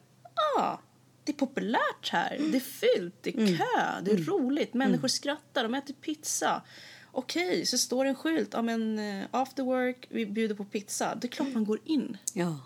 ah, 0.58 0.78
det 1.24 1.32
är 1.32 1.36
populärt 1.36 2.10
här, 2.12 2.38
det 2.52 2.58
är 2.58 2.60
fyllt, 2.60 3.16
det 3.22 3.30
är 3.30 3.58
kö, 3.58 4.02
det 4.04 4.12
är 4.12 4.18
roligt, 4.18 4.74
människor 4.74 5.08
skrattar, 5.08 5.64
de 5.64 5.76
äter 5.76 5.94
pizza. 5.94 6.62
Okej, 7.12 7.66
så 7.66 7.78
står 7.78 8.04
det 8.04 8.10
en 8.10 8.16
skylt, 8.16 8.50
ja 8.54 8.62
men 8.62 9.00
eh, 9.00 9.26
after 9.32 9.64
work, 9.64 10.08
vi 10.10 10.26
bjuder 10.26 10.56
på 10.56 10.66
pizza. 10.66 11.16
Det 11.16 11.28
är 11.28 11.30
klart 11.30 11.54
man 11.54 11.66
går 11.66 11.80
in. 11.86 12.18
Ja. 12.34 12.60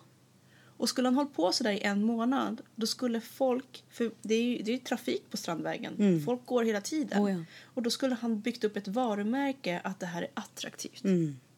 Och 0.84 0.89
skulle 0.89 1.08
han 1.08 1.15
hållit 1.15 1.34
på 1.34 1.52
så 1.52 1.63
där 1.63 1.72
i 1.72 1.80
en 1.80 2.04
månad, 2.04 2.62
då 2.76 2.86
skulle 2.88 3.22
folk, 3.22 3.84
för 3.89 4.12
det 4.22 4.36
är 4.36 4.41
ju, 4.43 4.58
det 4.58 4.72
är 4.72 4.74
ju 4.74 4.80
trafik 4.80 5.30
på 5.30 5.38
Strandvägen, 5.38 6.24
folk 6.26 6.46
går 6.46 6.63
hela 6.63 6.82
tiden. 6.82 7.24
Oh 7.24 7.32
ja. 7.32 7.43
Och 7.63 7.82
då 7.82 7.89
skulle 7.89 8.15
han 8.15 8.39
byggt 8.39 8.63
upp 8.63 8.78
ett 8.78 8.88
varumärke 8.88 9.82
att 9.84 10.00
det 10.00 10.06
här 10.06 10.22
är 10.22 10.28
attraktivt. 10.34 11.04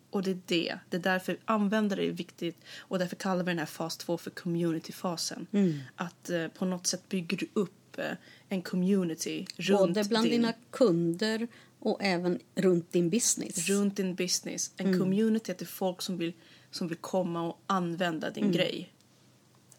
Och 0.10 0.24
det 0.24 0.32
är 0.32 0.40
det, 0.46 0.80
det 0.90 0.98
är 0.98 1.02
därför 1.02 1.38
användare 1.46 2.06
är 2.06 2.12
viktigt 2.12 2.58
och 2.78 3.00
därför 3.00 3.16
kallar 3.16 3.44
vi 3.44 3.52
den 3.52 3.60
här 3.60 3.66
fas 3.66 3.98
2 3.98 4.18
för 4.18 4.32
community-fasen. 4.32 5.48
Att 5.96 6.30
eh, 6.30 6.48
på 6.48 6.66
något 6.66 6.88
sätt 6.88 7.10
bygger 7.10 7.38
du 7.38 7.48
upp 7.54 7.98
eh, 7.98 8.06
en 8.50 8.62
community 8.62 9.46
runt 9.58 9.80
Både 9.96 10.10
bland 10.10 10.26
din, 10.26 10.32
dina 10.32 10.54
kunder 10.72 11.48
och 11.80 12.04
även 12.04 12.40
runt 12.56 12.92
din 12.92 13.10
business. 13.10 13.70
runt 13.70 13.96
din 13.96 14.16
business. 14.16 14.72
En 14.78 15.00
community 15.00 15.54
till 15.54 15.68
folk 15.68 16.02
som 16.02 16.18
vill, 16.18 16.34
som 16.72 16.88
vill 16.88 16.98
komma 16.98 17.48
och 17.48 17.60
använda 17.68 18.30
din 18.30 18.52
grej. 18.52 18.92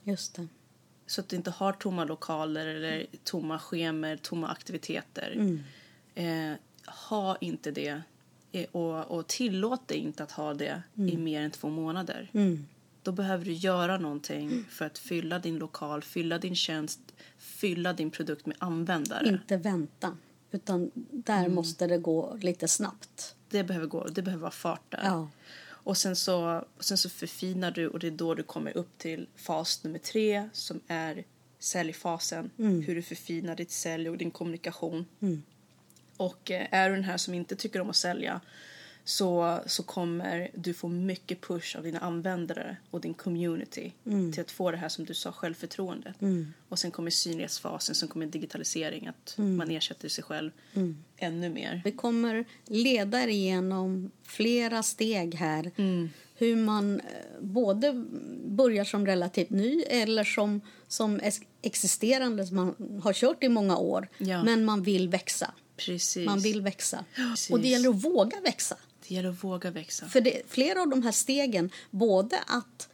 Just 0.07 0.35
det. 0.35 0.49
Så 1.07 1.21
att 1.21 1.29
du 1.29 1.37
inte 1.37 1.51
har 1.51 1.73
tomma 1.73 2.05
lokaler 2.05 2.67
eller 2.67 3.07
tomma 3.25 3.59
schemer, 3.59 4.17
tomma 4.17 4.49
aktiviteter. 4.49 5.59
Eh, 6.15 6.53
ha 7.09 7.37
inte 7.41 7.71
det 7.71 8.03
eh, 8.53 8.67
och, 8.73 9.05
och 9.19 9.27
tillåt 9.27 9.89
dig 9.89 9.99
inte 9.99 10.23
att 10.23 10.31
ha 10.33 10.55
det 10.55 10.83
i 10.95 11.17
mer 11.17 11.41
än 11.43 11.51
två 11.51 11.69
månader. 11.69 12.31
Då 13.03 13.13
behöver 13.13 13.45
du 13.45 13.53
göra 13.53 13.99
någonting 13.99 14.65
för 14.71 14.85
att 14.85 14.99
fylla 14.99 15.39
din 15.39 15.59
lokal, 15.59 16.03
fylla 16.03 16.39
din 16.39 16.57
tjänst, 16.57 17.01
fylla 17.39 17.93
din 17.93 18.11
produkt 18.11 18.47
med 18.47 18.57
användare. 18.61 19.29
Inte 19.29 19.57
vänta. 19.57 20.17
Utan 20.51 20.91
där 21.11 21.41
Mm. 21.41 21.55
måste 21.55 21.87
det 21.87 21.99
gå 21.99 22.39
lite 22.41 22.69
snabbt. 22.69 23.35
Det 23.49 23.65
behöver 23.65 23.87
gå, 23.87 24.07
det 24.07 24.23
behöver 24.23 24.43
vara 24.43 24.51
fart 24.51 24.91
där. 24.91 25.01
Ja. 25.05 25.29
Och 25.87 25.97
sen 25.97 26.17
så, 26.17 26.65
sen 26.81 26.99
så 26.99 27.11
förfinar 27.11 27.71
du 27.71 27.89
och 27.89 27.99
det 27.99 28.07
är 28.07 28.11
då 28.11 28.35
du 28.35 28.43
kommer 28.43 28.77
upp 28.77 28.99
till 28.99 29.29
fas 29.37 29.85
nummer 29.85 29.99
tre 29.99 30.49
som 30.53 30.81
är 30.87 31.25
säljfasen. 31.59 32.51
Hur 32.87 32.95
du 32.95 33.03
förfinar 33.03 33.57
ditt 33.57 33.71
sälj 33.71 34.11
och 34.11 34.19
din 34.19 34.31
kommunikation. 34.31 35.07
Och 36.17 36.51
eh, 36.51 36.67
är 36.71 36.89
du 36.89 36.95
den 36.95 37.05
här 37.05 37.17
som 37.17 37.35
inte 37.35 37.57
tycker 37.57 37.81
om 37.81 37.91
att 37.91 37.97
sälja 37.97 38.41
så, 39.09 39.61
så 39.67 39.83
kommer 39.83 40.51
du 40.55 40.75
få 40.75 40.89
mycket 40.89 41.41
push 41.41 41.77
av 41.77 41.83
dina 41.83 41.99
användare 41.99 42.77
och 42.91 43.01
din 43.01 43.15
community 43.15 43.93
till 44.33 44.41
att 44.41 44.51
få 44.51 44.71
det 44.71 44.77
här 44.77 44.89
som 44.89 45.05
du 45.05 45.15
sa, 45.15 45.33
självförtroendet. 45.33 46.17
Och 46.69 46.79
sen 46.79 46.91
kommer 46.91 47.11
synlighetsfasen, 47.11 47.95
sen 47.95 48.09
kommer 48.09 48.27
digitalisering, 48.27 49.07
att 49.07 49.35
man 49.39 49.71
ersätter 49.71 50.09
sig 50.09 50.25
själv 50.25 50.51
ännu 51.17 51.49
mer. 51.49 51.83
Vi 51.85 51.93
kommer 51.93 52.45
leda 52.65 53.23
er 53.23 53.29
igenom 53.29 54.11
flera 54.23 54.83
steg 54.83 55.35
här. 55.35 55.71
Mm. 55.77 56.11
Hur 56.39 56.57
man 56.57 57.01
eh, 57.01 57.07
både 57.41 57.93
börjar 58.47 58.85
som 58.85 59.07
relativt 59.07 59.51
ny 59.51 59.83
eller 59.83 60.25
som, 60.25 60.61
som 60.89 61.21
ex- 61.21 61.41
existerande 61.63 62.47
som 62.47 62.57
man 62.57 63.01
har 63.05 63.13
kört 63.13 63.45
i 63.45 63.49
många 63.49 63.77
år. 63.77 64.09
Ja. 64.19 64.45
Men 64.45 64.65
man 64.65 64.83
vill 64.83 65.09
växa. 65.09 65.55
Precis. 65.77 66.27
Man 66.27 66.41
vill 66.41 66.61
växa. 66.61 67.05
Precis. 67.15 67.51
Och 67.51 67.61
det 67.61 67.69
gäller 67.69 67.89
att 67.89 68.05
våga 68.05 68.41
växa. 68.41 68.77
Det 69.09 69.15
gäller 69.15 69.29
att 69.29 69.45
våga 69.45 69.71
växa. 69.71 70.07
För 70.09 70.21
det, 70.21 70.43
flera 70.49 70.83
av 70.83 70.89
de 70.89 71.03
här 71.03 71.13
stegen, 71.13 71.71
både 71.91 72.39
att, 72.47 72.89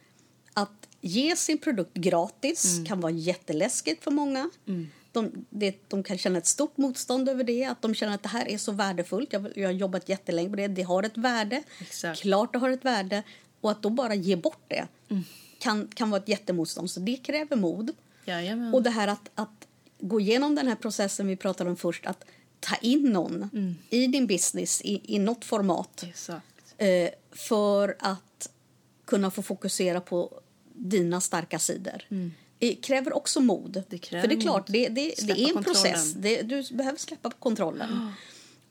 att 0.53 0.87
ge 1.01 1.35
sin 1.35 1.57
produkt 1.57 1.93
gratis 1.93 2.73
Mm. 2.73 2.85
kan 2.85 3.01
vara 3.01 3.11
jätteläskigt 3.11 4.03
för 4.03 4.11
många. 4.11 4.49
De, 5.11 5.45
det, 5.49 5.75
de 5.89 6.03
kan 6.03 6.17
känna 6.17 6.37
ett 6.37 6.45
stort 6.47 6.77
motstånd 6.77 7.29
över 7.29 7.43
det, 7.43 7.65
att 7.65 7.81
de 7.81 7.95
känner 7.95 8.15
att 8.15 8.23
det 8.23 8.29
här 8.29 8.47
är 8.47 8.57
så 8.57 8.71
värdefullt. 8.71 9.33
Jag, 9.33 9.57
jag 9.57 9.67
har 9.67 9.73
jobbat 9.73 10.09
jättelänge 10.09 10.49
på 10.49 10.55
det, 10.55 10.67
det 10.67 10.81
har 10.83 11.03
ett 11.03 11.17
värde. 11.17 11.63
Exakt. 11.81 12.21
Klart 12.21 12.53
det 12.53 12.59
har 12.59 12.69
ett 12.69 12.85
värde. 12.85 13.23
Och 13.61 13.71
att 13.71 13.81
då 13.81 13.89
bara 13.89 14.15
ge 14.15 14.35
bort 14.35 14.63
det 14.67 14.87
Mm. 15.09 15.23
kan, 15.59 15.87
kan 15.87 16.09
vara 16.09 16.21
ett 16.21 16.29
jättemotstånd. 16.29 16.91
Så 16.91 16.99
det 16.99 17.15
kräver 17.17 17.55
mod. 17.55 17.91
Jajamän. 18.25 18.73
Och 18.73 18.83
det 18.83 18.89
här 18.89 19.07
att, 19.07 19.29
att 19.35 19.67
gå 19.99 20.19
igenom 20.19 20.55
den 20.55 20.67
här 20.67 20.75
processen 20.75 21.27
vi 21.27 21.35
pratade 21.35 21.69
om 21.69 21.75
först, 21.75 22.05
att 22.05 22.23
ta 22.63 22.75
in 22.75 23.03
någon 23.03 23.49
Mm. 23.53 23.75
i 23.89 24.07
din 24.07 24.27
business 24.27 24.81
i, 24.81 25.15
i 25.15 25.19
något 25.19 25.45
format 25.45 26.03
eh, 26.77 27.09
för 27.31 27.95
att 27.99 28.49
kunna 29.05 29.31
få 29.31 29.41
fokusera 29.41 30.01
på 30.01 30.41
dina 30.73 31.21
starka 31.21 31.59
sidor. 31.59 32.03
Det 32.59 32.75
kräver 32.75 33.13
också 33.13 33.39
mod. 33.39 33.75
Mm. 33.77 33.87
Det 33.89 33.97
kräver 33.97 34.21
för 34.21 34.27
det 34.27 34.35
är 34.35 34.41
klart, 34.41 34.67
det, 34.67 34.89
det, 34.89 35.13
det 35.21 35.31
är 35.31 35.47
en 35.47 35.53
kontrollen. 35.53 35.63
process. 35.63 36.13
Det, 36.13 36.41
du 36.41 36.63
behöver 36.75 36.97
släppa 36.97 37.29
på 37.29 37.37
kontrollen. 37.37 38.11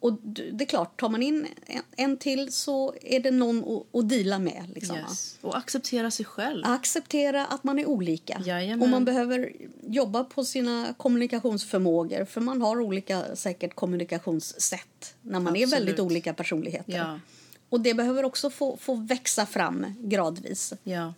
Och 0.02 0.12
det 0.22 0.64
är 0.64 0.66
klart, 0.66 1.00
tar 1.00 1.08
man 1.08 1.22
in 1.22 1.46
en, 1.66 1.82
en 1.96 2.16
till 2.16 2.52
så 2.52 2.94
är 3.02 3.20
det 3.20 3.30
någon 3.30 3.58
att, 3.58 3.98
att 3.98 4.08
deala 4.08 4.38
med. 4.38 4.64
Liksom? 4.74 4.96
Yes. 4.96 5.38
Och 5.40 5.56
acceptera 5.56 6.10
sig 6.10 6.24
själv. 6.24 6.62
Acceptera 6.66 7.46
att 7.46 7.64
man 7.64 7.78
är 7.78 7.86
olika. 7.86 8.42
Jajamän. 8.44 8.82
Och 8.82 8.88
man 8.88 9.04
behöver 9.04 9.52
jobba 9.82 10.24
på 10.24 10.44
sina 10.44 10.94
kommunikationsförmågor. 10.96 12.24
För 12.24 12.40
man 12.40 12.62
har 12.62 12.80
olika 12.80 13.36
säkert 13.36 13.74
kommunikationssätt 13.74 15.14
när 15.22 15.40
man 15.40 15.56
är 15.56 15.62
Absolut. 15.62 15.80
väldigt 15.80 16.00
olika 16.00 16.34
personligheter. 16.34 16.96
Ja. 16.96 17.20
Och 17.68 17.80
det 17.80 17.94
behöver 17.94 18.24
också 18.24 18.50
få, 18.50 18.76
få 18.76 18.94
växa 18.94 19.46
fram 19.46 19.86
gradvis. 20.00 20.72
Ja. 20.82 21.14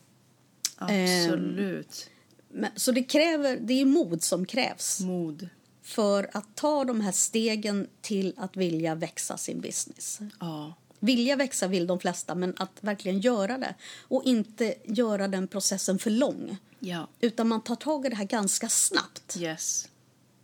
Ehm. 0.88 1.24
Absolut. 1.26 2.10
Men, 2.48 2.70
så 2.76 2.92
det 2.92 3.02
kräver, 3.02 3.58
det 3.60 3.80
är 3.80 3.84
mod 3.84 4.22
som 4.22 4.46
krävs 4.46 5.00
Mod. 5.00 5.48
För 5.84 6.30
att 6.32 6.54
ta 6.56 6.84
de 6.84 7.00
här 7.00 7.12
stegen 7.12 7.86
till 8.00 8.34
att 8.36 8.56
vilja 8.56 8.94
växa 8.94 9.36
sin 9.36 9.60
business. 9.60 10.20
Ja. 10.40 10.74
Vilja 11.00 11.36
växa 11.36 11.66
vill 11.68 11.86
de 11.86 12.00
flesta, 12.00 12.34
men 12.34 12.54
att 12.56 12.70
verkligen 12.80 13.20
göra 13.20 13.58
det. 13.58 13.74
Och 14.08 14.22
inte 14.24 14.74
göra 14.84 15.28
den 15.28 15.48
processen 15.48 15.98
för 15.98 16.10
lång. 16.10 16.56
Ja. 16.78 17.08
Utan 17.20 17.48
man 17.48 17.60
tar 17.60 17.76
tag 17.76 18.06
i 18.06 18.08
det 18.08 18.16
här 18.16 18.24
ganska 18.24 18.68
snabbt. 18.68 19.36
Yes. 19.40 19.88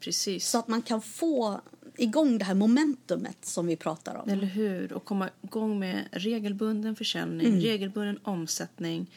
Precis. 0.01 0.49
Så 0.49 0.59
att 0.59 0.69
man 0.69 0.83
kan 0.83 1.03
få 1.03 1.61
igång 1.97 2.39
det 2.39 2.45
här 2.45 2.55
momentumet 2.55 3.37
som 3.45 3.67
vi 3.67 3.77
pratar 3.77 4.15
om. 4.15 4.29
Eller 4.29 4.47
hur? 4.47 4.93
Och 4.93 5.05
komma 5.05 5.31
igång 5.43 5.79
med 5.79 6.09
regelbunden 6.13 6.97
försäljning, 6.97 7.47
Mm. 7.47 7.61
regelbunden 7.61 8.19
omsättning. 8.23 9.11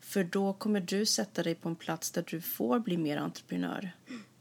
För 0.00 0.24
då 0.24 0.52
kommer 0.52 0.80
du 0.80 1.06
sätta 1.06 1.42
dig 1.42 1.54
på 1.54 1.68
en 1.68 1.76
plats 1.76 2.10
där 2.10 2.24
du 2.30 2.40
får 2.40 2.78
bli 2.78 2.96
mer 2.96 3.16
entreprenör. 3.16 3.92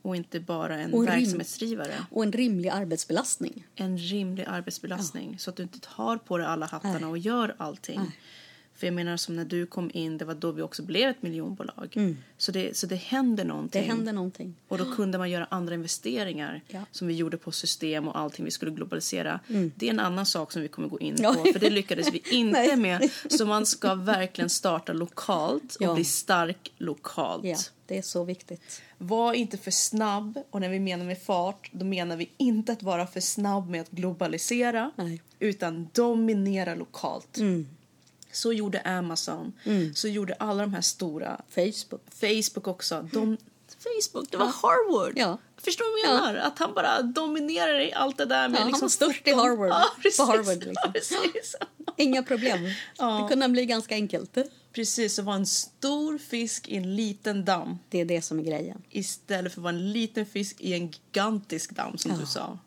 Och 0.02 0.16
inte 0.16 0.40
bara 0.40 0.78
en 0.78 0.94
Och 0.94 1.08
verksamhetsdrivare. 1.08 1.94
Och 2.12 2.24
en 2.24 2.32
rimlig 2.32 2.70
arbetsbelastning. 2.70 3.68
En 3.76 3.98
rimlig 3.98 4.46
arbetsbelastning. 4.48 5.40
Så 5.40 5.50
att 5.50 5.56
du 5.56 5.64
inte 5.64 5.80
tar 5.80 6.18
på 6.18 6.38
dig 6.38 6.48
alla 6.48 6.66
hattarna 6.66 7.10
och 7.10 7.18
gör 7.18 7.56
allting. 7.58 8.02
För 8.82 8.88
jag 8.88 8.94
menar 8.94 9.17
som 9.17 9.36
när 9.36 9.46
du 9.46 9.65
kom 9.65 9.91
in, 9.94 10.17
det 10.17 10.26
var 10.26 10.34
då 10.36 10.52
vi 10.52 10.62
också 10.62 10.84
blev 10.84 11.10
ett 11.10 11.22
miljonbolag. 11.22 12.15
Så, 12.38 12.52
det, 12.52 12.78
så 12.78 12.88
det 12.88 12.96
händer 12.96 13.46
någonting. 13.46 13.80
Mm. 13.84 13.89
Det 13.89 13.96
händer 13.96 14.13
någonting. 14.13 14.56
Och 14.67 14.78
då 14.78 14.96
kunde 14.96 15.17
man 15.17 15.30
göra 15.30 15.48
andra 15.50 15.74
investeringar 15.76 16.62
Ja. 16.67 16.80
som 16.91 17.08
vi 17.08 17.13
gjorde 17.13 17.38
på 17.38 17.52
system 17.52 18.08
och 18.08 18.17
allting 18.20 18.46
vi 18.46 18.52
skulle 18.52 18.72
globalisera. 18.72 19.39
Det 19.76 19.86
är 19.86 19.89
en 19.89 20.00
annan 20.00 20.26
sak 20.26 20.52
som 20.52 20.62
vi 20.62 20.67
kommer 20.67 20.88
gå 20.88 21.00
in 21.00 21.15
Ja. 21.20 21.34
på 21.34 21.44
för 21.54 21.60
det 21.60 21.70
lyckades 21.70 22.13
vi 22.13 22.22
inte 22.32 22.76
med. 22.76 23.10
Så 23.30 23.46
man 23.46 23.65
ska 23.65 23.96
verkligen 23.96 24.50
starta 24.50 24.94
lokalt 24.94 25.76
och 25.76 25.82
Ja. 25.82 25.94
bli 25.96 26.04
stark 26.04 26.72
lokalt. 26.78 27.46
Ja, 27.46 27.58
det 27.86 27.98
är 27.98 28.02
så 28.02 28.24
viktigt. 28.24 28.82
Var 28.98 29.34
inte 29.34 29.58
för 29.58 29.72
snabb 29.72 30.39
och 30.50 30.62
när 30.62 30.70
vi 30.70 30.80
menar 30.80 31.06
med 31.06 31.22
fart 31.22 31.70
då 31.72 31.86
menar 31.86 32.17
vi 32.17 32.30
inte 32.38 32.72
att 32.72 32.84
vara 32.84 33.08
för 33.08 33.20
snabb 33.20 33.70
med 33.70 33.82
att 33.82 33.91
globalisera 33.91 34.91
Nej. 34.96 35.22
utan 35.39 35.89
dominera 35.94 36.76
lokalt. 36.76 37.38
Så 38.32 38.54
gjorde 38.54 38.82
Amazon, 38.82 39.54
så 39.96 40.08
gjorde 40.08 40.34
alla 40.34 40.62
de 40.63 40.74
här 40.74 40.82
stora 40.82 41.41
Facebook. 41.50 42.02
Facebook 42.20 42.67
också. 42.67 43.10
De, 43.13 43.38
Facebook, 43.84 44.32
det 44.32 44.38
var 44.38 44.46
Harvard. 44.46 45.13
Ja. 45.15 45.38
Förstår 45.58 45.86
du 45.86 46.08
vad 46.08 46.15
jag 46.15 46.24
menar? 46.34 46.48
Att 46.48 46.60
han 46.60 46.74
bara 46.74 47.02
dominerar 47.02 47.80
i 47.80 47.94
allt 47.94 48.17
det 48.17 48.26
där 48.26 48.50
med 48.50 48.58
Ja, 48.58 48.60
han 48.62 48.67
liksom 48.67 48.86
var 48.86 48.89
störst 48.89 49.28
i. 49.28 49.32
Harvard. 49.34 49.70
Ja, 49.70 49.84
precis. 50.02 50.17
På 50.17 50.24
Harvard, 50.24 50.63
liksom. 50.94 51.17
Ja. 51.86 51.94
Inga 51.98 52.24
problem. 52.24 52.63
Det 52.98 53.26
kunde 53.30 53.50
bli 53.50 53.65
ganska 53.65 53.96
enkelt. 53.96 54.38
precis, 54.74 55.13
så 55.15 55.22
var 55.22 55.34
en 55.34 55.46
stor 55.46 56.17
fisk 56.17 56.67
i 56.67 56.78
en 56.78 56.96
liten 56.96 57.46
damm 57.46 57.78
Det 57.89 58.02
är 58.02 58.06
det 58.06 58.22
som 58.22 58.39
är 58.39 58.44
grejen. 58.44 58.82
istället 58.89 59.54
för 59.54 59.60
att 59.62 59.63
vara 59.63 59.74
en 59.74 59.91
liten 59.91 60.26
fisk 60.26 60.62
i 60.62 60.74
en 60.74 60.91
gigantisk 60.91 61.72
damm 61.72 61.98
som 61.98 62.12
Ja. 62.12 62.17
du 62.17 62.26
sa. 62.26 62.60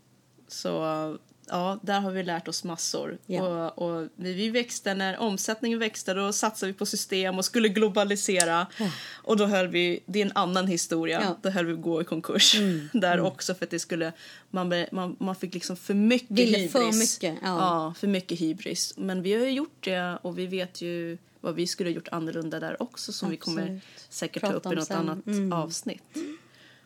Så 0.48 1.18
ja, 1.48 1.78
där 1.82 2.00
har 2.00 2.10
vi 2.10 2.22
lärt 2.22 2.48
oss 2.48 2.64
massor. 2.64 3.18
Ja. 3.26 3.70
Och, 3.70 3.88
och 3.88 4.08
vi, 4.16 4.50
växte, 4.50 4.94
när 4.94 5.18
omsättningen 5.18 5.78
växte 5.78 6.14
då 6.14 6.32
satsade 6.32 6.72
vi 6.72 6.78
på 6.78 6.86
system 6.86 7.38
och 7.38 7.44
skulle 7.44 7.68
globalisera. 7.68 8.66
Och 9.12 9.36
då 9.36 9.46
höll 9.46 9.68
vi, 9.68 10.00
det 10.06 10.20
är 10.20 10.26
en 10.26 10.32
annan 10.34 10.66
historia. 10.66 11.20
Mm. 11.20 11.34
då 11.42 11.50
höll 11.50 11.66
vi 11.66 11.72
gå 11.72 12.00
i 12.00 12.04
konkurs. 12.04 12.56
där 12.92 13.20
också 13.20 13.54
för 13.54 13.64
att 13.64 13.70
det 13.70 13.78
skulle, 13.78 14.12
man, 14.50 14.84
man, 14.92 15.16
man 15.20 15.34
fick 15.36 15.54
liksom 15.54 15.76
för 15.76 15.94
mycket 15.94 16.30
Ville 16.30 16.58
hybris. 16.58 16.72
för 16.72 16.92
mycket, 16.92 17.42
ja. 17.42 17.58
ja, 17.58 17.94
för 17.98 18.06
mycket 18.06 18.40
hybris. 18.40 18.94
Men 18.96 19.22
vi 19.22 19.32
har 19.34 19.40
ju 19.40 19.50
gjort 19.52 19.84
det 19.84 20.18
och 20.22 20.38
vi 20.38 20.46
vet 20.46 20.82
ju 20.82 21.18
vad 21.40 21.54
vi 21.54 21.66
skulle 21.66 21.90
ha 21.90 21.94
gjort 21.94 22.08
annorlunda 22.12 22.60
där 22.60 22.82
också 22.82 23.12
som 23.12 23.30
vi 23.30 23.36
kommer 23.36 23.62
Absolut. 23.62 23.82
säkert 24.08 24.40
Prata 24.42 24.60
ta 24.60 24.68
upp 24.68 24.72
i 24.72 24.76
något 24.76 24.86
sen. 24.86 24.96
annat 24.96 25.26
Mm. 25.26 25.52
avsnitt. 25.52 26.02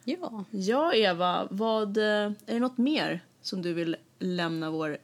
Ja. 0.05 0.45
Ja, 0.51 0.93
Eva, 0.95 1.49
vad, 1.51 1.97
är 1.97 2.35
det 2.47 2.59
något 2.59 2.79
mer 2.79 3.21
som 3.43 3.63
du 3.63 3.73
vill 3.73 3.97
lämna 4.19 4.71
vår, 4.71 4.99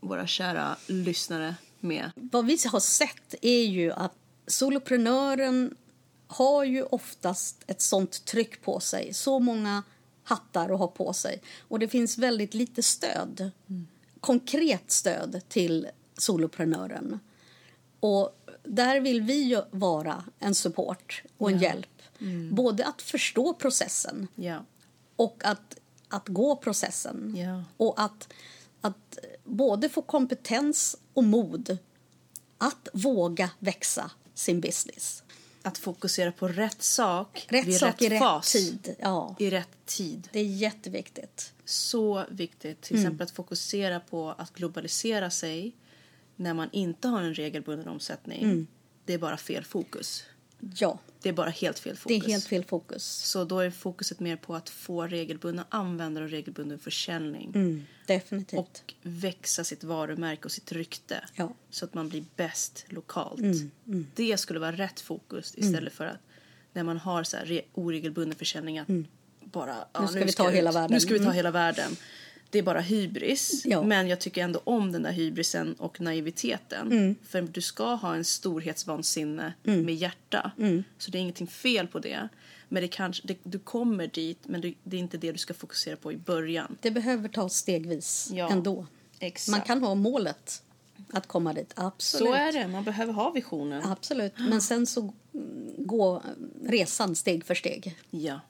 våra 0.00 0.26
kära 0.26 0.76
lyssnare 0.86 1.54
med? 1.80 2.10
Vad 2.14 2.46
vi 2.46 2.58
har 2.72 2.80
sett 2.80 3.34
är 3.42 3.64
ju 3.64 3.92
att 3.92 4.14
soloprenören 4.46 5.76
har 6.26 6.64
ju 6.64 6.82
oftast 6.82 7.64
ett 7.66 7.80
sånt 7.80 8.24
tryck 8.24 8.62
på 8.62 8.80
sig. 8.80 9.14
Så 9.14 9.38
många 9.38 9.82
hattar 10.22 10.70
att 10.70 10.78
ha 10.78 10.88
på 10.88 11.12
sig. 11.12 11.42
Och 11.68 11.78
det 11.78 11.88
finns 11.88 12.18
väldigt 12.18 12.54
lite 12.54 12.82
stöd. 12.82 13.50
Konkret 14.20 14.90
stöd 14.90 15.40
till 15.48 15.88
soloprenören. 16.18 17.20
Och 18.00 18.36
där 18.62 19.00
vill 19.00 19.22
vi 19.22 19.42
ju 19.42 19.62
vara 19.70 20.24
en 20.38 20.54
support 20.54 21.22
och 21.38 21.50
en 21.50 21.58
hjälp. 21.58 22.02
Både 22.50 22.86
att 22.86 23.02
förstå 23.02 23.54
processen 23.54 24.28
Ja, 24.34 24.64
och 25.16 25.42
att, 25.44 25.79
att 26.10 26.28
gå 26.28 26.56
processen. 26.56 27.34
Ja. 27.36 27.64
Och 27.76 28.00
att, 28.02 28.28
att 28.80 29.18
både 29.44 29.88
få 29.88 30.02
kompetens 30.02 30.96
och 31.14 31.24
mod 31.24 31.78
att 32.58 32.88
våga 32.92 33.50
växa 33.58 34.10
sin 34.34 34.60
business. 34.60 35.22
att 35.62 35.78
fokusera 35.78 36.32
på 36.32 36.48
rätt 36.48 36.82
sak 36.82 37.46
Rätt 37.48 37.66
vid 37.66 37.78
sak 37.78 37.88
rätt 37.94 38.02
i 38.02 38.08
rätt 38.08 38.18
fas. 38.18 38.52
tid. 38.52 38.94
Ja, 38.98 39.36
I 39.38 39.50
rätt 39.50 39.86
tid. 39.86 40.28
det 40.32 40.40
är 40.40 40.44
jätteviktigt. 40.44 41.52
Så 41.64 42.24
viktigt. 42.30 42.80
Till 42.80 42.96
Mm. 42.96 43.06
exempel 43.06 43.24
att 43.24 43.30
fokusera 43.30 44.00
på 44.00 44.30
att 44.38 44.54
globalisera 44.54 45.30
sig 45.30 45.72
när 46.36 46.54
man 46.54 46.68
inte 46.72 47.08
har 47.08 47.22
en 47.22 47.34
regelbunden 47.34 47.88
omsättning. 47.88 48.42
Mm. 48.44 48.66
Det 49.04 49.14
är 49.14 49.18
bara 49.18 49.36
fel 49.36 49.64
fokus. 49.64 50.24
Ja, 50.76 50.98
Det 51.22 51.28
är 51.28 51.32
bara 51.32 51.50
helt 51.50 51.78
fel 51.78 51.92
det 51.94 51.98
fokus. 52.00 52.24
är 52.24 52.28
helt 52.30 52.44
fel 52.44 52.64
fokus. 52.64 53.04
Så 53.04 53.44
då 53.44 53.58
är 53.58 53.70
fokuset 53.70 54.20
mer 54.20 54.36
på 54.36 54.54
att 54.54 54.68
få 54.68 55.06
regelbundna 55.06 55.64
användare 55.68 56.24
och 56.24 56.30
regelbunden 56.30 56.78
försäljning. 56.78 57.52
Mm, 57.54 57.86
definitivt. 58.06 58.58
Och 58.60 58.94
växa 59.02 59.64
sitt 59.64 59.84
varumärke 59.84 60.44
och 60.44 60.52
sitt 60.52 60.72
rykte. 60.72 61.24
Ja. 61.34 61.54
Så 61.70 61.84
att 61.84 61.94
man 61.94 62.08
blir 62.08 62.24
bäst 62.36 62.84
lokalt. 62.88 63.40
Mm, 63.40 64.06
Det 64.14 64.36
skulle 64.36 64.60
vara 64.60 64.72
rätt 64.72 65.00
fokus 65.00 65.52
istället 65.56 65.92
för 65.92 66.06
att 66.06 66.18
när 66.72 66.82
man 66.82 66.98
har 66.98 67.22
så 67.24 67.36
här 67.36 67.44
re- 67.44 67.62
oregelbunden 67.74 68.38
försäljning 68.38 68.78
att 68.78 68.88
bara... 69.44 69.74
ja, 69.92 69.98
Mm. 69.98 70.08
ska 70.10 70.24
vi 70.24 70.32
ta 70.32 70.44
jag 70.44 70.52
hela 70.52 70.70
ut. 70.70 70.76
världen. 70.76 70.94
Nu 70.94 71.00
ska 71.00 71.12
vi 71.12 71.18
ta 71.18 71.24
Mm. 71.24 71.36
hela 71.36 71.50
världen. 71.50 71.96
Det 72.50 72.58
är 72.58 72.62
bara 72.62 72.80
hybris. 72.80 73.62
Ja. 73.64 73.82
Men 73.82 74.08
jag 74.08 74.20
tycker 74.20 74.42
ändå 74.44 74.60
om 74.64 74.92
den 74.92 75.02
där 75.02 75.12
hybrisen 75.12 75.74
och 75.74 76.00
naiviteten. 76.00 76.92
Mm. 76.92 77.14
För 77.28 77.42
du 77.42 77.60
ska 77.60 77.94
ha 77.94 78.14
en 78.14 78.24
storhetsvansinne 78.24 79.52
med 79.62 79.94
hjärta. 79.94 80.52
Mm. 80.58 80.84
Så 80.98 81.10
det 81.10 81.18
är 81.18 81.20
ingenting 81.20 81.46
fel 81.46 81.86
på 81.86 81.98
det. 81.98 82.28
Men 82.68 82.82
det 82.82 82.88
kanske, 82.88 83.26
det, 83.26 83.38
du 83.42 83.58
kommer 83.58 84.06
dit, 84.06 84.38
men 84.42 84.60
det, 84.60 84.74
det 84.82 84.96
är 84.96 85.00
inte 85.00 85.16
det 85.16 85.32
du 85.32 85.38
ska 85.38 85.54
fokusera 85.54 85.96
på 85.96 86.12
i 86.12 86.16
början. 86.16 86.76
Det 86.80 86.90
behöver 86.90 87.28
tas 87.28 87.56
stegvis 87.56 88.30
Ja, 88.32 88.50
ändå. 88.50 88.86
Exakt. 89.18 89.50
Man 89.50 89.66
kan 89.66 89.82
ha 89.82 89.94
målet 89.94 90.62
att 91.12 91.26
komma 91.26 91.52
dit, 91.52 91.72
absolut. 91.74 92.28
Så 92.28 92.34
är 92.34 92.52
det. 92.52 92.68
Man 92.68 92.84
behöver 92.84 93.12
ha 93.12 93.30
visionen. 93.30 93.82
Absolut, 93.84 94.32
men 94.38 94.60
sen 94.60 94.86
så 94.86 95.00
mm, 95.34 95.74
gå 95.78 96.22
resan 96.64 97.16
steg 97.16 97.44
för 97.44 97.54
steg. 97.54 97.96
Ja, 98.10 98.40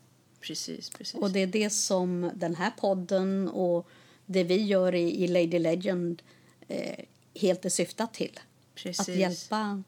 precis. 0.41 0.91
precis. 0.91 1.15
Och 1.21 1.31
det 1.31 1.41
är 1.41 1.47
det 1.47 1.71
som 1.71 2.31
den 2.35 2.55
här 2.55 2.71
podden 2.71 3.49
och 3.49 3.89
det 4.27 4.45
vi 4.45 4.63
gör 4.63 4.95
i, 4.95 5.25
i 5.25 5.29
Lady 5.29 5.59
Legend 5.59 6.23
eh, 6.69 7.05
helt 7.41 7.65
är 7.65 7.69
syftat 7.69 8.15
till. 8.15 8.41
precis. 8.75 9.01
Att 9.09 9.17
hjälpa 9.17 9.83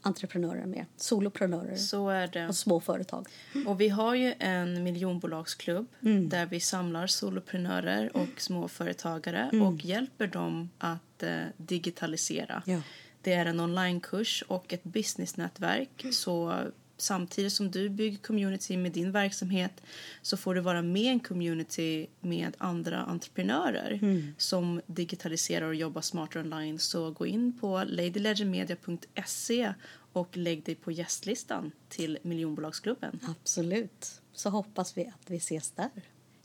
entreprenörer 0.00 0.66
med, 0.66 0.84
soloprenörer 0.96 1.76
Så 1.76 2.08
är 2.08 2.28
det. 2.28 2.48
och 2.48 2.56
små 2.56 2.80
företag. 2.80 3.28
Och 3.66 3.80
vi 3.80 3.88
har 3.88 4.14
ju 4.14 4.34
en 4.38 4.82
miljonbolagsklubb 4.82 5.86
Mm. 6.02 6.28
där 6.28 6.46
vi 6.46 6.60
samlar 6.60 7.06
soloprenörer 7.06 8.16
och 8.16 8.40
småföretagare 8.40 9.48
Mm. 9.52 9.66
och 9.66 9.84
hjälper 9.84 10.26
dem 10.26 10.70
att 10.78 11.22
eh, 11.22 11.38
digitalisera. 11.56 12.62
Ja. 12.66 12.80
Det 13.22 13.32
är 13.32 13.46
en 13.46 13.60
onlinekurs 13.60 14.44
och 14.48 14.72
ett 14.72 14.84
businessnätverk. 14.84 16.04
Så 16.12 16.58
samtidigt 16.96 17.52
som 17.52 17.70
du 17.70 17.88
bygger 17.88 18.18
community 18.18 18.76
med 18.76 18.92
din 18.92 19.12
verksamhet 19.12 19.82
så 20.22 20.36
får 20.36 20.54
du 20.54 20.60
vara 20.60 20.82
med 20.82 21.02
i 21.02 21.06
en 21.08 21.20
community 21.20 22.06
med 22.20 22.54
andra 22.58 23.02
entreprenörer 23.02 23.98
Mm. 24.02 24.34
som 24.38 24.80
digitaliserar 24.86 25.66
och 25.66 25.74
jobbar 25.74 26.00
smartare 26.02 26.42
online. 26.42 26.78
Så 26.78 27.10
gå 27.10 27.26
in 27.26 27.58
på 27.60 27.82
ladylegendmedia.se 27.86 29.74
och 30.12 30.36
lägg 30.36 30.64
dig 30.64 30.74
på 30.74 30.92
gästlistan 30.92 31.72
till 31.88 32.18
miljonbolagsklubben. 32.22 33.20
Absolut. 33.28 34.20
Så 34.32 34.50
hoppas 34.50 34.96
vi 34.96 35.06
att 35.06 35.30
vi 35.30 35.36
ses 35.36 35.70
där. 35.70 35.90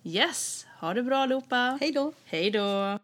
Yes! 0.04 0.66
Ha 0.80 0.94
det 0.94 1.04
bra 1.04 1.18
allihopa! 1.18 1.78
Hej 1.82 1.92
då! 1.92 2.14
Hej 2.26 2.52
då! 2.52 3.00